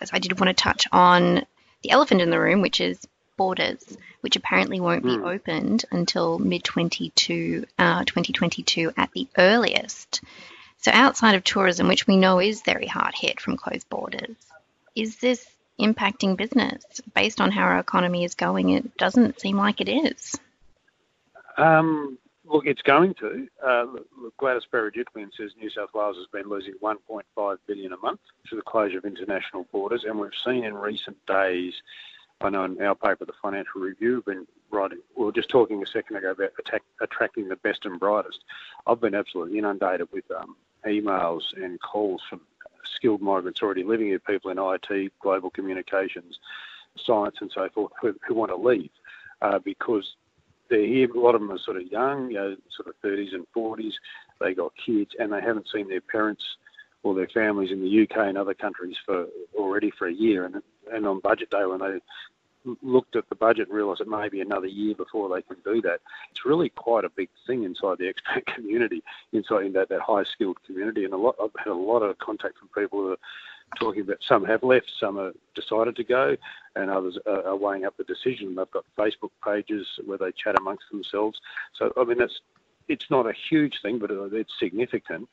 As 0.00 0.10
I 0.12 0.18
did 0.18 0.38
want 0.38 0.56
to 0.56 0.62
touch 0.62 0.86
on 0.92 1.46
the 1.82 1.90
elephant 1.90 2.20
in 2.20 2.30
the 2.30 2.40
room, 2.40 2.60
which 2.60 2.80
is 2.80 3.06
borders, 3.36 3.96
which 4.20 4.36
apparently 4.36 4.80
won't 4.80 5.04
be 5.04 5.16
mm. 5.16 5.34
opened 5.34 5.84
until 5.90 6.38
mid 6.38 6.64
2022 6.64 7.66
uh, 7.78 8.04
2022 8.04 8.92
at 8.96 9.10
the 9.12 9.28
earliest. 9.38 10.22
So, 10.78 10.90
outside 10.92 11.34
of 11.34 11.44
tourism, 11.44 11.88
which 11.88 12.06
we 12.06 12.16
know 12.16 12.40
is 12.40 12.62
very 12.62 12.86
hard 12.86 13.14
hit 13.14 13.40
from 13.40 13.56
closed 13.56 13.88
borders, 13.88 14.36
is 14.94 15.16
this 15.16 15.46
impacting 15.80 16.36
business? 16.36 16.84
Based 17.14 17.40
on 17.40 17.50
how 17.50 17.62
our 17.62 17.78
economy 17.78 18.24
is 18.24 18.34
going, 18.34 18.70
it 18.70 18.96
doesn't 18.96 19.40
seem 19.40 19.56
like 19.56 19.80
it 19.80 19.88
is. 19.88 20.38
Um, 21.56 22.18
look, 22.46 22.66
it's 22.66 22.82
going 22.82 23.14
to. 23.14 23.48
Uh, 23.64 23.86
Gladys 24.38 24.64
Berejiklian 24.72 25.30
says 25.36 25.52
New 25.58 25.70
South 25.70 25.90
Wales 25.94 26.16
has 26.16 26.26
been 26.32 26.48
losing 26.50 26.74
1.5 26.82 27.56
billion 27.66 27.92
a 27.92 27.96
month 27.98 28.20
to 28.48 28.56
the 28.56 28.62
closure 28.62 28.98
of 28.98 29.04
international 29.04 29.66
borders, 29.72 30.04
and 30.04 30.18
we've 30.18 30.30
seen 30.44 30.64
in 30.64 30.74
recent 30.74 31.16
days. 31.26 31.74
I 32.40 32.50
know 32.50 32.64
in 32.64 32.80
our 32.82 32.94
paper, 32.94 33.24
the 33.24 33.32
Financial 33.40 33.80
Review, 33.80 34.16
have 34.16 34.26
been 34.26 34.46
writing. 34.70 34.98
We 35.16 35.24
were 35.24 35.32
just 35.32 35.48
talking 35.48 35.82
a 35.82 35.86
second 35.86 36.16
ago 36.16 36.32
about 36.32 36.52
attack, 36.58 36.82
attracting 37.00 37.48
the 37.48 37.56
best 37.56 37.86
and 37.86 37.98
brightest. 37.98 38.40
I've 38.86 39.00
been 39.00 39.14
absolutely 39.14 39.58
inundated 39.58 40.08
with 40.12 40.24
um, 40.30 40.56
emails 40.86 41.42
and 41.56 41.80
calls 41.80 42.22
from 42.28 42.42
skilled 42.84 43.22
migrants 43.22 43.62
already 43.62 43.84
living 43.84 44.08
here, 44.08 44.18
people 44.18 44.50
in 44.50 44.58
IT, 44.58 45.12
global 45.20 45.50
communications, 45.50 46.38
science, 46.96 47.36
and 47.40 47.50
so 47.52 47.68
forth, 47.70 47.92
who, 48.00 48.14
who 48.26 48.34
want 48.34 48.50
to 48.50 48.56
leave 48.56 48.90
uh, 49.42 49.58
because 49.58 50.16
they're 50.68 50.86
here. 50.86 51.10
A 51.10 51.20
lot 51.20 51.34
of 51.34 51.40
them 51.40 51.50
are 51.50 51.58
sort 51.58 51.76
of 51.76 51.90
young, 51.90 52.30
you 52.30 52.36
know, 52.36 52.56
sort 52.74 52.88
of 52.88 52.94
30s 53.02 53.34
and 53.34 53.46
40s. 53.56 53.92
They 54.40 54.54
got 54.54 54.72
kids, 54.76 55.12
and 55.18 55.32
they 55.32 55.40
haven't 55.40 55.68
seen 55.72 55.88
their 55.88 56.00
parents 56.00 56.44
or 57.02 57.14
their 57.14 57.28
families 57.28 57.70
in 57.70 57.80
the 57.80 58.02
UK 58.02 58.28
and 58.28 58.38
other 58.38 58.54
countries 58.54 58.96
for 59.04 59.26
already 59.54 59.90
for 59.90 60.06
a 60.06 60.12
year. 60.12 60.44
And 60.44 60.62
and 60.92 61.06
on 61.06 61.20
budget 61.20 61.50
day, 61.50 61.64
when 61.64 61.80
they 61.80 61.98
looked 62.82 63.16
at 63.16 63.28
the 63.28 63.34
budget 63.34 63.68
and 63.68 63.76
realised 63.76 64.00
it 64.00 64.08
may 64.08 64.28
be 64.28 64.40
another 64.40 64.66
year 64.66 64.94
before 64.94 65.28
they 65.28 65.42
can 65.42 65.56
do 65.64 65.80
that. 65.82 66.00
It's 66.30 66.44
really 66.44 66.68
quite 66.70 67.04
a 67.04 67.08
big 67.10 67.28
thing 67.46 67.64
inside 67.64 67.98
the 67.98 68.12
expat 68.12 68.46
community, 68.54 69.02
inside 69.32 69.72
that, 69.74 69.88
that 69.88 70.00
high 70.00 70.24
skilled 70.24 70.62
community. 70.64 71.04
And 71.04 71.14
a 71.14 71.16
lot, 71.16 71.36
I've 71.42 71.50
had 71.56 71.70
a 71.70 71.74
lot 71.74 72.00
of 72.00 72.18
contact 72.18 72.58
from 72.58 72.68
people 72.68 73.00
who 73.00 73.12
are 73.12 73.18
talking 73.78 74.02
about 74.02 74.18
some 74.26 74.44
have 74.44 74.62
left, 74.62 74.90
some 74.98 75.16
have 75.16 75.34
decided 75.54 75.96
to 75.96 76.04
go, 76.04 76.36
and 76.74 76.90
others 76.90 77.18
are, 77.26 77.56
weighing 77.56 77.84
up 77.84 77.96
the 77.96 78.04
decision. 78.04 78.54
They've 78.54 78.70
got 78.70 78.84
Facebook 78.98 79.30
pages 79.44 79.86
where 80.04 80.18
they 80.18 80.32
chat 80.32 80.58
amongst 80.58 80.84
themselves. 80.90 81.40
So, 81.74 81.92
I 81.96 82.04
mean, 82.04 82.18
that's 82.18 82.40
it's 82.88 83.10
not 83.10 83.26
a 83.26 83.32
huge 83.48 83.82
thing, 83.82 83.98
but 83.98 84.10
it's 84.10 84.52
significant 84.58 85.28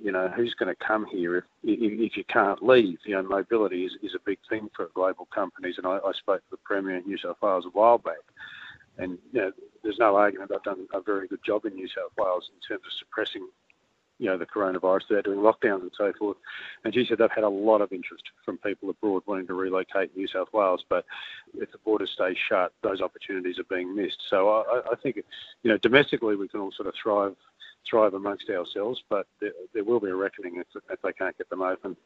you 0.00 0.12
know, 0.12 0.28
who's 0.28 0.54
going 0.54 0.74
to 0.74 0.84
come 0.84 1.06
here 1.06 1.38
if, 1.38 1.44
if 1.64 2.16
you 2.16 2.24
can't 2.24 2.62
leave? 2.62 2.98
You 3.04 3.16
know, 3.16 3.22
mobility 3.22 3.84
is, 3.84 3.92
is 4.02 4.14
a 4.14 4.20
big 4.24 4.38
thing 4.48 4.70
for 4.74 4.88
global 4.94 5.26
companies. 5.26 5.76
And 5.78 5.86
I, 5.86 5.98
I 5.98 6.12
spoke 6.12 6.40
to 6.40 6.50
the 6.50 6.56
Premier 6.58 6.96
in 6.96 7.04
New 7.04 7.18
South 7.18 7.36
Wales 7.42 7.66
a 7.66 7.70
while 7.70 7.98
back. 7.98 8.16
And, 8.98 9.18
you 9.32 9.40
know, 9.40 9.52
there's 9.82 9.98
no 9.98 10.16
argument 10.16 10.50
they've 10.50 10.62
done 10.62 10.86
a 10.92 11.00
very 11.00 11.28
good 11.28 11.42
job 11.44 11.64
in 11.64 11.74
New 11.74 11.88
South 11.88 12.12
Wales 12.16 12.50
in 12.54 12.60
terms 12.60 12.84
of 12.86 12.92
suppressing, 12.98 13.48
you 14.18 14.26
know, 14.26 14.36
the 14.36 14.46
coronavirus. 14.46 15.02
They're 15.08 15.22
doing 15.22 15.38
lockdowns 15.38 15.82
and 15.82 15.92
so 15.96 16.12
forth. 16.18 16.36
And 16.84 16.92
she 16.92 17.06
said 17.08 17.18
they've 17.18 17.30
had 17.30 17.44
a 17.44 17.48
lot 17.48 17.80
of 17.80 17.92
interest 17.92 18.24
from 18.44 18.58
people 18.58 18.90
abroad 18.90 19.22
wanting 19.26 19.46
to 19.46 19.54
relocate 19.54 20.16
New 20.16 20.26
South 20.26 20.48
Wales. 20.52 20.84
But 20.88 21.04
if 21.54 21.70
the 21.72 21.78
border 21.78 22.06
stays 22.06 22.36
shut, 22.48 22.72
those 22.82 23.00
opportunities 23.00 23.58
are 23.58 23.64
being 23.64 23.94
missed. 23.94 24.22
So 24.28 24.48
I, 24.48 24.82
I 24.92 24.94
think, 25.02 25.16
you 25.16 25.70
know, 25.70 25.78
domestically 25.78 26.36
we 26.36 26.48
can 26.48 26.60
all 26.60 26.72
sort 26.72 26.88
of 26.88 26.94
thrive 27.00 27.36
thrive 27.88 28.12
amongst 28.12 28.50
ourselves, 28.50 29.02
but 29.08 29.26
there, 29.40 29.52
there 29.72 29.84
will 29.84 30.00
be 30.00 30.08
a 30.08 30.14
reckoning 30.14 30.56
if, 30.56 30.66
if 30.90 31.00
they 31.00 31.12
can't 31.12 31.36
get 31.38 31.48
them 31.48 31.62
open. 31.62 31.96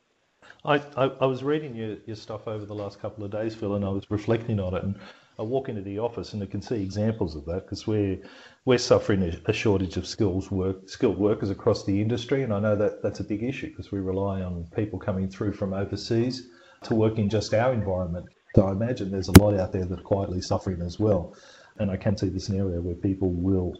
I, 0.64 0.76
I, 0.96 1.04
I, 1.20 1.26
was 1.26 1.42
reading 1.42 1.74
your, 1.74 1.96
your 2.06 2.16
stuff 2.16 2.46
over 2.46 2.64
the 2.64 2.74
last 2.74 3.00
couple 3.00 3.24
of 3.24 3.30
days, 3.30 3.54
Phil, 3.54 3.74
and 3.74 3.84
I 3.84 3.88
was 3.88 4.10
reflecting 4.10 4.60
on 4.60 4.74
it. 4.74 4.82
And 4.84 4.96
I 5.38 5.42
walk 5.42 5.68
into 5.68 5.82
the 5.82 5.98
office 5.98 6.34
and 6.34 6.42
I 6.42 6.46
can 6.46 6.60
see 6.60 6.82
examples 6.82 7.34
of 7.36 7.44
that 7.46 7.64
because 7.64 7.86
we're 7.86 8.18
we're 8.64 8.78
suffering 8.78 9.22
a, 9.46 9.52
shortage 9.52 9.96
of 9.96 10.06
skills 10.06 10.50
work 10.50 10.88
skilled 10.88 11.18
workers 11.18 11.50
across 11.50 11.84
the 11.84 12.00
industry, 12.00 12.42
and 12.42 12.52
I 12.52 12.60
know 12.60 12.76
that 12.76 13.02
that's 13.02 13.20
a 13.20 13.24
big 13.24 13.42
issue 13.42 13.68
because 13.70 13.90
we 13.90 14.00
rely 14.00 14.42
on 14.42 14.66
people 14.76 14.98
coming 14.98 15.28
through 15.28 15.54
from 15.54 15.72
overseas 15.72 16.48
to 16.84 16.94
work 16.94 17.18
in 17.18 17.28
just 17.28 17.54
our 17.54 17.72
environment. 17.72 18.26
So 18.54 18.66
I 18.66 18.72
imagine 18.72 19.10
there's 19.10 19.28
a 19.28 19.40
lot 19.40 19.54
out 19.54 19.72
there 19.72 19.84
that 19.84 19.98
are 19.98 20.02
quietly 20.02 20.42
suffering 20.42 20.82
as 20.82 21.00
well. 21.00 21.34
And 21.78 21.90
I 21.90 21.96
can 21.96 22.16
see 22.16 22.28
the 22.28 22.38
scenario 22.38 22.80
where 22.80 22.94
people 22.94 23.30
will 23.30 23.74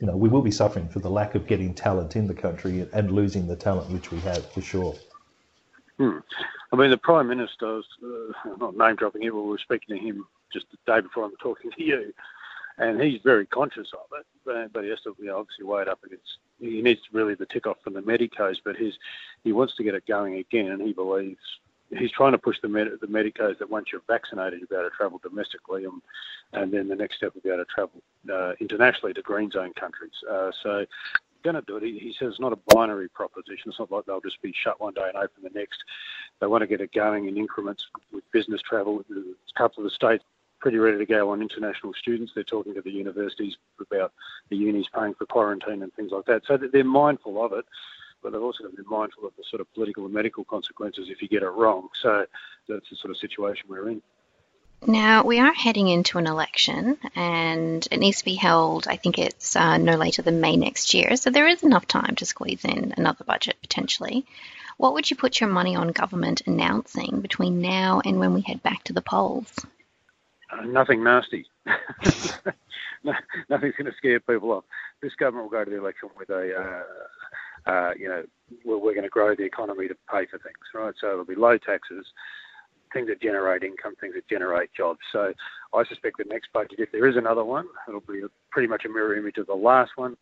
you 0.00 0.06
know, 0.06 0.16
we 0.16 0.28
will 0.28 0.42
be 0.42 0.50
suffering 0.50 0.88
for 0.88 1.00
the 1.00 1.10
lack 1.10 1.34
of 1.34 1.48
getting 1.48 1.74
talent 1.74 2.14
in 2.14 2.28
the 2.28 2.34
country 2.34 2.86
and 2.92 3.10
losing 3.10 3.48
the 3.48 3.56
talent 3.56 3.90
which 3.90 4.12
we 4.12 4.20
have 4.20 4.46
for 4.52 4.60
sure. 4.60 4.94
Hmm. 5.96 6.18
I 6.72 6.76
mean, 6.76 6.90
the 6.90 6.98
Prime 6.98 7.26
Minister, 7.26 7.78
uh, 7.78 8.56
not 8.60 8.76
name 8.76 8.94
dropping 8.94 9.22
him, 9.22 9.32
but 9.32 9.42
we 9.42 9.48
were 9.48 9.58
speaking 9.58 9.96
to 9.96 10.00
him 10.00 10.24
just 10.52 10.66
the 10.70 10.78
day 10.92 11.00
before 11.00 11.24
I'm 11.24 11.36
talking 11.36 11.70
to 11.70 11.82
you, 11.82 12.12
and 12.78 13.00
he's 13.00 13.20
very 13.22 13.46
conscious 13.46 13.88
of 13.92 14.18
it, 14.18 14.26
but, 14.44 14.72
but 14.72 14.84
he 14.84 14.90
has 14.90 15.00
to 15.02 15.16
you 15.18 15.26
know, 15.26 15.38
obviously 15.38 15.64
weigh 15.64 15.82
it 15.82 15.88
up 15.88 16.02
against. 16.04 16.38
He 16.60 16.82
needs 16.82 17.00
really 17.12 17.34
the 17.34 17.46
tick 17.46 17.66
off 17.66 17.78
from 17.82 17.94
the 17.94 18.02
medicos, 18.02 18.60
but 18.64 18.76
his 18.76 18.94
he 19.44 19.52
wants 19.52 19.76
to 19.76 19.84
get 19.84 19.94
it 19.94 20.06
going 20.06 20.34
again, 20.34 20.72
and 20.72 20.82
he 20.82 20.92
believes 20.92 21.38
he's 21.96 22.12
trying 22.12 22.32
to 22.32 22.38
push 22.38 22.56
the 22.60 22.68
med- 22.68 22.98
the 23.00 23.06
medicos 23.06 23.58
that 23.58 23.70
once 23.70 23.88
you're 23.92 24.02
vaccinated, 24.06 24.60
you'll 24.60 24.68
be 24.68 24.74
able 24.74 24.90
to 24.90 24.96
travel 24.96 25.20
domestically, 25.22 25.84
and, 25.84 26.02
and 26.52 26.72
then 26.72 26.88
the 26.88 26.96
next 26.96 27.16
step 27.16 27.34
will 27.34 27.40
be 27.40 27.48
able 27.48 27.64
to 27.64 27.70
travel 27.72 28.02
uh, 28.32 28.52
internationally 28.60 29.14
to 29.14 29.22
green 29.22 29.50
zone 29.50 29.72
countries. 29.74 30.12
Uh, 30.30 30.50
so 30.62 30.84
going 31.42 31.54
to 31.54 31.62
do 31.62 31.76
it. 31.76 31.82
He, 31.82 31.98
he, 31.98 32.14
says 32.18 32.30
it's 32.30 32.40
not 32.40 32.52
a 32.52 32.74
binary 32.74 33.08
proposition. 33.08 33.68
It's 33.70 33.78
not 33.78 33.90
like 33.90 34.06
they'll 34.06 34.20
just 34.20 34.42
be 34.42 34.52
shut 34.52 34.80
one 34.80 34.94
day 34.94 35.06
and 35.06 35.16
open 35.16 35.42
the 35.42 35.50
next. 35.58 35.78
They 36.40 36.46
want 36.46 36.62
to 36.62 36.66
get 36.66 36.80
it 36.80 36.92
going 36.92 37.28
in 37.28 37.36
increments 37.36 37.86
with 38.12 38.24
business 38.32 38.60
travel. 38.62 39.04
A 39.10 39.58
couple 39.58 39.84
of 39.84 39.90
the 39.90 39.94
states 39.94 40.24
pretty 40.60 40.78
ready 40.78 40.98
to 40.98 41.06
go 41.06 41.30
on 41.30 41.42
international 41.42 41.94
students. 41.94 42.32
They're 42.34 42.44
talking 42.44 42.74
to 42.74 42.82
the 42.82 42.90
universities 42.90 43.56
about 43.80 44.12
the 44.48 44.56
unis 44.56 44.86
paying 44.94 45.14
for 45.14 45.26
quarantine 45.26 45.82
and 45.82 45.92
things 45.94 46.12
like 46.12 46.26
that. 46.26 46.42
So 46.46 46.56
they're 46.56 46.84
mindful 46.84 47.44
of 47.44 47.52
it 47.52 47.64
but 48.22 48.32
they've 48.32 48.42
also 48.42 48.64
got 48.64 48.70
to 48.70 48.82
be 48.82 48.88
mindful 48.88 49.26
of 49.26 49.32
the 49.36 49.44
sort 49.48 49.60
of 49.60 49.72
political 49.74 50.04
and 50.04 50.14
medical 50.14 50.44
consequences 50.44 51.08
if 51.08 51.22
you 51.22 51.28
get 51.28 51.42
it 51.42 51.50
wrong. 51.50 51.88
So 52.02 52.26
that's 52.68 52.88
the 52.90 52.96
sort 52.96 53.10
of 53.10 53.16
situation 53.18 53.66
we're 53.68 53.88
in. 53.90 54.02
Now, 54.86 55.24
we 55.24 55.40
are 55.40 55.52
heading 55.52 55.88
into 55.88 56.18
an 56.18 56.28
election 56.28 56.98
and 57.16 57.86
it 57.90 57.98
needs 57.98 58.18
to 58.18 58.24
be 58.24 58.36
held, 58.36 58.86
I 58.86 58.96
think 58.96 59.18
it's 59.18 59.56
uh, 59.56 59.76
no 59.76 59.96
later 59.96 60.22
than 60.22 60.40
May 60.40 60.56
next 60.56 60.94
year. 60.94 61.16
So 61.16 61.30
there 61.30 61.48
is 61.48 61.64
enough 61.64 61.86
time 61.86 62.14
to 62.16 62.26
squeeze 62.26 62.64
in 62.64 62.94
another 62.96 63.24
budget 63.24 63.56
potentially. 63.60 64.24
What 64.76 64.94
would 64.94 65.10
you 65.10 65.16
put 65.16 65.40
your 65.40 65.50
money 65.50 65.74
on 65.74 65.88
government 65.88 66.42
announcing 66.46 67.20
between 67.20 67.60
now 67.60 68.00
and 68.04 68.20
when 68.20 68.34
we 68.34 68.42
head 68.42 68.62
back 68.62 68.84
to 68.84 68.92
the 68.92 69.02
polls? 69.02 69.52
Uh, 70.50 70.64
nothing 70.64 71.04
nasty. 71.04 71.46
nothing's 73.04 73.74
going 73.76 73.84
to 73.84 73.96
scare 73.96 74.20
people 74.20 74.52
off. 74.52 74.64
This 75.02 75.14
government 75.14 75.44
will 75.50 75.58
go 75.58 75.64
to 75.64 75.70
the 75.70 75.78
election 75.78 76.08
with 76.18 76.30
a, 76.30 76.54
uh, 77.66 77.70
uh, 77.70 77.90
you 77.98 78.08
know, 78.08 78.22
we're, 78.64 78.78
we're 78.78 78.94
going 78.94 79.04
to 79.04 79.10
grow 79.10 79.34
the 79.34 79.44
economy 79.44 79.88
to 79.88 79.94
pay 80.10 80.26
for 80.26 80.38
things, 80.38 80.56
right? 80.74 80.94
So 81.00 81.12
it'll 81.12 81.24
be 81.24 81.34
low 81.34 81.58
taxes, 81.58 82.06
things 82.92 83.08
that 83.08 83.20
generate 83.20 83.62
income, 83.62 83.94
things 84.00 84.14
that 84.14 84.28
generate 84.28 84.70
jobs. 84.74 85.00
So 85.12 85.32
I 85.74 85.84
suspect 85.84 86.16
the 86.18 86.24
next 86.28 86.48
budget, 86.52 86.78
if 86.80 86.90
there 86.92 87.06
is 87.08 87.16
another 87.16 87.44
one, 87.44 87.66
it'll 87.86 88.00
be 88.00 88.22
pretty 88.50 88.68
much 88.68 88.84
a 88.86 88.88
mirror 88.88 89.16
image 89.16 89.36
of 89.38 89.46
the 89.46 89.54
last 89.54 89.92
one. 89.96 90.16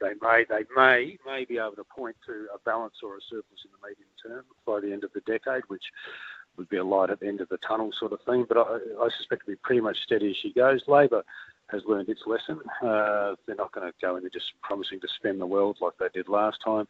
they 0.00 0.12
may 0.20 0.44
they 0.48 0.64
may 0.76 1.16
may 1.24 1.44
be 1.44 1.58
able 1.58 1.76
to 1.76 1.84
point 1.84 2.16
to 2.26 2.46
a 2.54 2.58
balance 2.64 2.94
or 3.02 3.16
a 3.16 3.20
surplus 3.30 3.64
in 3.64 3.70
the 3.72 3.88
medium 3.88 4.08
term 4.22 4.44
by 4.66 4.80
the 4.80 4.92
end 4.92 5.04
of 5.04 5.12
the 5.14 5.20
decade, 5.20 5.62
which 5.68 5.84
would 6.56 6.68
be 6.68 6.76
a 6.76 6.84
light 6.84 7.10
at 7.10 7.20
the 7.20 7.26
end 7.26 7.40
of 7.40 7.48
the 7.48 7.58
tunnel 7.66 7.90
sort 7.98 8.12
of 8.12 8.20
thing. 8.26 8.46
But 8.48 8.58
I, 8.58 8.78
I 9.00 9.08
suspect 9.18 9.42
it'll 9.42 9.52
be 9.52 9.60
pretty 9.62 9.80
much 9.80 9.96
steady 10.04 10.30
as 10.30 10.36
she 10.36 10.52
goes. 10.52 10.82
Labor 10.86 11.22
has 11.70 11.82
learned 11.86 12.08
its 12.08 12.22
lesson. 12.26 12.60
Uh, 12.82 13.34
they're 13.46 13.56
not 13.56 13.72
going 13.72 13.86
to 13.86 13.94
go 14.00 14.16
into 14.16 14.30
just 14.30 14.46
promising 14.62 15.00
to 15.00 15.08
spend 15.16 15.40
the 15.40 15.46
world 15.46 15.78
like 15.80 15.94
they 15.98 16.08
did 16.12 16.28
last 16.28 16.58
time. 16.64 16.86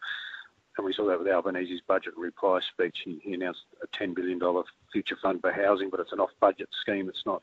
And 0.76 0.85
we 0.85 0.92
saw 0.92 1.06
that 1.06 1.18
with 1.18 1.28
Albanese's 1.28 1.80
budget 1.87 2.14
reply 2.16 2.61
speech. 2.73 2.97
He, 3.04 3.21
he 3.23 3.35
announced 3.35 3.61
a 3.83 3.87
$10 3.97 4.14
billion 4.14 4.40
future 4.92 5.16
fund 5.23 5.40
for 5.40 5.52
housing, 5.52 5.88
but 5.88 6.00
it's 6.00 6.12
an 6.12 6.18
off-budget 6.18 6.68
scheme. 6.83 7.09
It's 7.09 7.23
not 7.25 7.42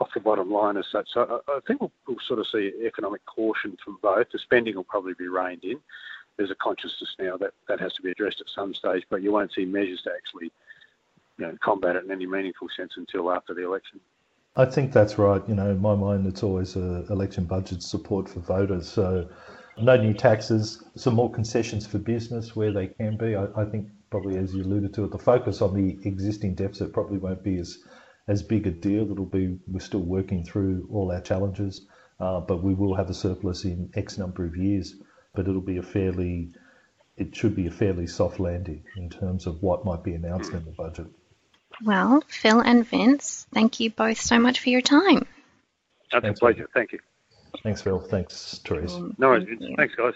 off 0.00 0.08
the 0.14 0.20
bottom 0.20 0.50
line 0.50 0.78
as 0.78 0.86
such. 0.90 1.08
So 1.12 1.42
I, 1.46 1.52
I 1.52 1.60
think 1.66 1.80
we'll, 1.80 1.92
we'll, 2.08 2.16
sort 2.26 2.40
of 2.40 2.46
see 2.50 2.72
economic 2.84 3.24
caution 3.26 3.76
from 3.84 3.98
both. 4.02 4.26
The 4.32 4.38
spending 4.38 4.76
will 4.76 4.84
probably 4.84 5.14
be 5.14 5.28
reined 5.28 5.64
in. 5.64 5.78
There's 6.38 6.50
a 6.50 6.56
consciousness 6.56 7.14
now 7.18 7.36
that 7.36 7.52
that 7.68 7.78
has 7.80 7.92
to 7.94 8.02
be 8.02 8.10
addressed 8.10 8.40
at 8.40 8.46
some 8.54 8.72
stage, 8.74 9.04
but 9.10 9.22
you 9.22 9.30
won't 9.30 9.52
see 9.52 9.66
measures 9.66 10.00
to 10.04 10.10
actually 10.16 10.50
you 11.38 11.46
know, 11.46 11.56
combat 11.62 11.96
it 11.96 12.04
in 12.04 12.10
any 12.10 12.26
meaningful 12.26 12.68
sense 12.76 12.92
until 12.96 13.32
after 13.32 13.54
the 13.54 13.64
election. 13.64 14.00
I 14.54 14.66
think 14.66 14.92
that's 14.92 15.16
right. 15.18 15.42
You 15.48 15.54
know, 15.54 15.70
in 15.70 15.80
my 15.80 15.94
mind, 15.94 16.26
it's 16.26 16.42
always 16.42 16.76
a 16.76 17.06
election 17.08 17.44
budget 17.44 17.82
support 17.82 18.28
for 18.28 18.40
voters. 18.40 18.86
So, 18.86 19.28
no 19.78 19.96
new 19.96 20.12
taxes, 20.12 20.84
some 20.94 21.14
more 21.14 21.32
concessions 21.32 21.86
for 21.86 21.98
business 21.98 22.54
where 22.54 22.70
they 22.70 22.88
can 22.88 23.16
be. 23.16 23.34
I, 23.34 23.46
I 23.56 23.64
think 23.64 23.88
probably, 24.10 24.36
as 24.36 24.54
you 24.54 24.62
alluded 24.62 24.92
to, 24.94 25.04
it, 25.04 25.10
the 25.10 25.18
focus 25.18 25.62
on 25.62 25.74
the 25.74 25.98
existing 26.06 26.54
deficit 26.54 26.92
probably 26.92 27.18
won't 27.18 27.42
be 27.42 27.58
as 27.58 27.78
as 28.28 28.42
big 28.42 28.66
a 28.66 28.70
deal. 28.70 29.10
It'll 29.10 29.24
be 29.24 29.58
we're 29.66 29.80
still 29.80 30.00
working 30.00 30.44
through 30.44 30.86
all 30.92 31.10
our 31.10 31.22
challenges, 31.22 31.86
uh, 32.20 32.40
but 32.40 32.62
we 32.62 32.74
will 32.74 32.94
have 32.94 33.08
a 33.08 33.14
surplus 33.14 33.64
in 33.64 33.90
X 33.94 34.18
number 34.18 34.44
of 34.44 34.56
years. 34.56 34.96
But 35.34 35.48
it'll 35.48 35.62
be 35.62 35.78
a 35.78 35.82
fairly, 35.82 36.52
it 37.16 37.34
should 37.34 37.56
be 37.56 37.66
a 37.68 37.70
fairly 37.70 38.06
soft 38.06 38.38
landing 38.38 38.84
in 38.98 39.08
terms 39.08 39.46
of 39.46 39.62
what 39.62 39.86
might 39.86 40.04
be 40.04 40.12
announced 40.12 40.52
in 40.52 40.62
the 40.66 40.72
budget. 40.72 41.06
Well, 41.84 42.22
Phil 42.28 42.60
and 42.60 42.86
Vince, 42.86 43.46
thank 43.52 43.80
you 43.80 43.90
both 43.90 44.20
so 44.20 44.38
much 44.38 44.60
for 44.60 44.70
your 44.70 44.80
time. 44.80 45.26
That's 46.12 46.22
Thanks, 46.22 46.38
a 46.38 46.40
pleasure. 46.40 46.68
Thank 46.74 46.92
you. 46.92 47.00
Thanks, 47.62 47.82
Phil. 47.82 48.00
Thanks, 48.00 48.60
Therese. 48.64 48.94
Um, 48.94 49.14
no 49.18 49.28
worries. 49.28 49.48
Thanks, 49.76 49.94
guys. 49.94 50.14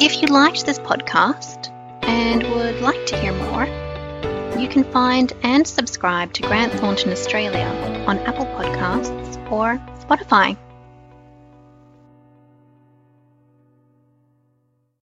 If 0.00 0.20
you 0.20 0.28
liked 0.28 0.66
this 0.66 0.78
podcast 0.78 1.70
and 2.02 2.42
would 2.42 2.80
like 2.80 3.06
to 3.06 3.16
hear 3.16 3.32
more, 3.32 3.66
you 4.58 4.68
can 4.68 4.84
find 4.84 5.32
and 5.42 5.66
subscribe 5.66 6.32
to 6.34 6.42
Grant 6.42 6.72
Thornton 6.72 7.12
Australia 7.12 7.66
on 8.06 8.18
Apple 8.20 8.46
Podcasts 8.46 9.50
or 9.50 9.78
Spotify. 10.00 10.56